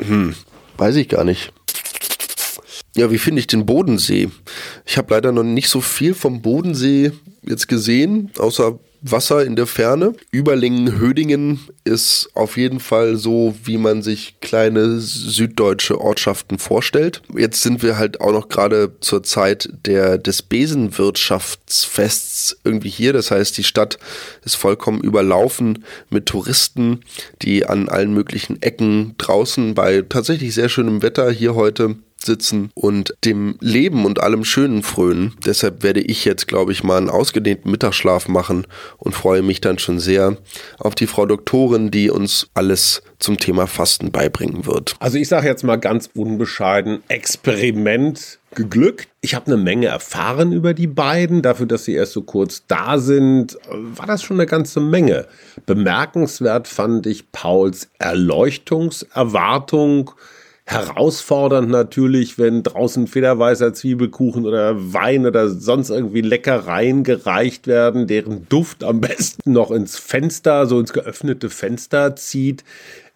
hm, 0.01 0.37
weiß 0.77 0.95
ich 0.95 1.09
gar 1.09 1.25
nicht. 1.25 1.53
Ja, 2.97 3.11
wie 3.11 3.19
finde 3.19 3.41
ich 3.41 3.47
den 3.47 3.67
Bodensee? 3.67 4.29
Ich 4.85 4.97
habe 4.97 5.15
leider 5.15 5.33
noch 5.33 5.45
nicht 5.45 5.69
so 5.69 5.81
viel 5.81 6.15
vom 6.15 6.43
Bodensee 6.43 7.13
jetzt 7.43 7.69
gesehen, 7.69 8.31
außer 8.39 8.79
Wasser 9.01 9.45
in 9.45 9.55
der 9.55 9.69
Ferne. 9.69 10.15
Überlingen-Hödingen 10.33 11.61
ist 11.85 12.31
auf 12.35 12.57
jeden 12.57 12.81
Fall 12.81 13.15
so, 13.17 13.55
wie 13.63 13.79
man 13.79 14.03
sich 14.03 14.41
kleine 14.41 14.99
süddeutsche 14.99 16.01
Ortschaften 16.01 16.59
vorstellt. 16.59 17.23
Jetzt 17.37 17.63
sind 17.63 17.85
wir 17.85 17.97
halt 17.97 18.21
auch 18.21 18.33
noch 18.33 18.49
gerade 18.49 18.97
zur 19.01 19.23
Zeit 19.23 19.69
der, 19.87 20.19
des 20.19 20.43
Besenwirtschaftsfests 20.43 22.59
irgendwie 22.65 22.91
hier. 22.91 23.13
Das 23.13 23.31
heißt, 23.31 23.57
die 23.57 23.65
Stadt 23.65 24.01
ist 24.45 24.57
vollkommen 24.57 25.01
überlaufen 25.01 25.85
mit 26.11 26.27
Touristen, 26.27 27.03
die 27.43 27.67
an 27.67 27.89
allen 27.89 28.13
möglichen 28.13 28.61
Ecken 28.63 29.15
draußen 29.19 29.75
bei 29.75 30.03
tatsächlich 30.03 30.55
sehr 30.55 30.69
schönem 30.69 31.03
Wetter 31.03 31.31
hier 31.31 31.55
heute 31.55 31.95
sitzen 32.25 32.71
und 32.75 33.15
dem 33.25 33.57
Leben 33.61 34.05
und 34.05 34.21
allem 34.21 34.45
Schönen 34.45 34.83
frönen. 34.83 35.35
Deshalb 35.45 35.83
werde 35.83 36.01
ich 36.01 36.25
jetzt, 36.25 36.49
glaube 36.49 36.73
ich, 36.73 36.83
mal 36.85 36.99
einen 36.99 37.11
ausgedehnten 37.11 37.71
Mittagsschlaf 37.71 38.29
machen 38.29 38.67
und 38.97 39.15
freue 39.15 39.43
mich 39.43 39.61
dann 39.61 39.79
schon 39.79 40.01
sehr 40.01 40.39
auf 40.79 40.95
die 40.95 41.07
Frau 41.07 41.27
Doktorin, 41.27 41.91
die 41.91 42.11
uns 42.11 42.49
alles 42.55 43.03
zum 43.19 43.39
Thema 43.39 43.67
Fasten 43.67 44.13
beibringen 44.13 44.67
wird. 44.67 44.95
Also 45.01 45.19
ich 45.19 45.29
sage 45.29 45.49
jetzt 45.49 45.65
mal 45.65 45.77
ganz 45.77 46.09
unbescheiden, 46.15 47.03
Experiment 47.09 48.39
geglückt. 48.55 49.09
Ich 49.21 49.35
habe 49.35 49.47
eine 49.47 49.57
Menge 49.57 49.89
erfahren 49.89 50.53
über 50.53 50.75
die 50.75 50.87
beiden. 50.87 51.43
Dafür, 51.43 51.67
dass 51.67 51.85
sie 51.85 51.95
erst 51.95 52.13
so 52.13 52.23
kurz 52.23 52.63
da 52.67 52.99
sind, 52.99 53.59
war 53.69 54.07
das 54.07 54.23
schon 54.23 54.39
eine 54.39 54.47
ganze 54.47 54.79
Menge. 54.81 55.27
Bemerkenswert 55.67 56.69
fand 56.69 57.07
ich 57.07 57.33
Pauls 57.33 57.89
Erleuchtungserwartung 57.99 60.13
herausfordernd 60.71 61.71
natürlich, 61.71 62.39
wenn 62.39 62.63
draußen 62.63 63.07
federweißer 63.07 63.73
Zwiebelkuchen 63.73 64.45
oder 64.45 64.93
Wein 64.93 65.25
oder 65.25 65.49
sonst 65.49 65.89
irgendwie 65.89 66.21
Leckereien 66.21 67.05
gereicht 67.05 67.67
werden, 67.67 68.07
deren 68.07 68.47
Duft 68.51 68.85
am 68.85 69.01
besten 69.01 69.53
noch 69.53 69.71
ins 69.71 69.97
Fenster, 69.97 70.67
so 70.67 70.79
ins 70.79 70.93
geöffnete 70.93 71.49
Fenster 71.49 72.17
zieht. 72.17 72.65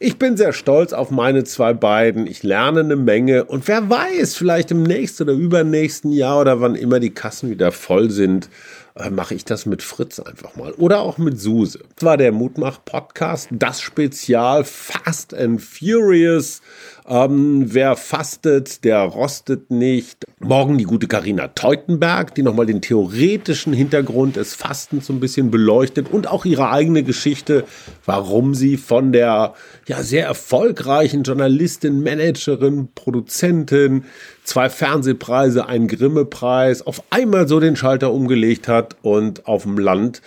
Ich 0.04 0.18
bin 0.18 0.36
sehr 0.36 0.52
stolz 0.52 0.92
auf 0.92 1.12
meine 1.12 1.44
zwei 1.44 1.74
beiden. 1.74 2.26
Ich 2.26 2.42
lerne 2.42 2.80
eine 2.80 2.96
Menge 2.96 3.44
und 3.44 3.68
wer 3.68 3.88
weiß, 3.88 4.34
vielleicht 4.34 4.72
im 4.72 4.82
nächsten 4.82 5.22
oder 5.22 5.32
übernächsten 5.32 6.10
Jahr 6.10 6.40
oder 6.40 6.60
wann 6.60 6.74
immer 6.74 6.98
die 6.98 7.14
Kassen 7.14 7.50
wieder 7.50 7.70
voll 7.70 8.10
sind, 8.10 8.48
äh, 8.94 9.10
mache 9.10 9.34
ich 9.34 9.44
das 9.44 9.64
mit 9.64 9.82
Fritz 9.82 10.20
einfach 10.20 10.54
mal. 10.56 10.72
Oder 10.72 11.00
auch 11.00 11.16
mit 11.16 11.40
Suse. 11.40 11.78
Das 11.96 12.04
war 12.04 12.16
der 12.16 12.32
Mutmach-Podcast, 12.32 13.48
das 13.50 13.80
Spezial 13.80 14.64
Fast 14.64 15.32
and 15.34 15.62
Furious. 15.62 16.60
Ähm, 17.08 17.72
wer 17.72 17.96
fastet, 17.96 18.84
der 18.84 19.00
rostet 19.00 19.70
nicht. 19.70 20.24
Morgen 20.40 20.76
die 20.76 20.84
gute 20.84 21.08
Karina 21.08 21.48
Teutenberg, 21.48 22.34
die 22.34 22.42
nochmal 22.42 22.66
den 22.66 22.82
theoretischen 22.82 23.72
Hintergrund 23.72 24.36
des 24.36 24.54
Fastens 24.54 25.06
so 25.06 25.12
ein 25.12 25.20
bisschen 25.20 25.50
beleuchtet 25.50 26.12
und 26.12 26.28
auch 26.28 26.44
ihre 26.44 26.70
eigene 26.70 27.02
Geschichte, 27.02 27.64
warum 28.04 28.54
sie 28.54 28.76
von 28.76 29.12
der 29.12 29.54
ja 29.92 30.02
sehr 30.02 30.24
erfolgreichen 30.24 31.22
Journalistin, 31.22 32.02
Managerin, 32.02 32.88
Produzentin, 32.94 34.04
zwei 34.42 34.70
Fernsehpreise, 34.70 35.66
einen 35.66 35.86
Grimme-Preis, 35.86 36.80
auf 36.80 37.02
einmal 37.10 37.46
so 37.46 37.60
den 37.60 37.76
Schalter 37.76 38.10
umgelegt 38.10 38.68
hat 38.68 38.96
und 39.02 39.46
auf 39.46 39.64
dem 39.64 39.78
Land 39.78 40.22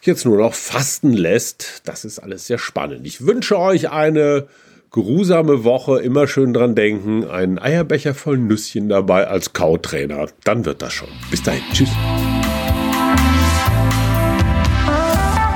jetzt 0.00 0.24
nur 0.24 0.38
noch 0.38 0.54
fasten 0.54 1.12
lässt. 1.12 1.82
Das 1.84 2.06
ist 2.06 2.18
alles 2.18 2.46
sehr 2.46 2.58
spannend. 2.58 3.06
Ich 3.06 3.26
wünsche 3.26 3.58
euch 3.58 3.90
eine 3.90 4.46
geruhsame 4.90 5.64
Woche, 5.64 6.00
immer 6.00 6.26
schön 6.26 6.54
dran 6.54 6.74
denken, 6.74 7.24
einen 7.28 7.58
Eierbecher 7.58 8.14
voll 8.14 8.38
Nüsschen 8.38 8.88
dabei 8.88 9.26
als 9.26 9.52
Kautrainer. 9.52 10.28
Dann 10.44 10.64
wird 10.64 10.80
das 10.80 10.94
schon. 10.94 11.08
Bis 11.30 11.42
dahin. 11.42 11.62
Tschüss. 11.74 11.90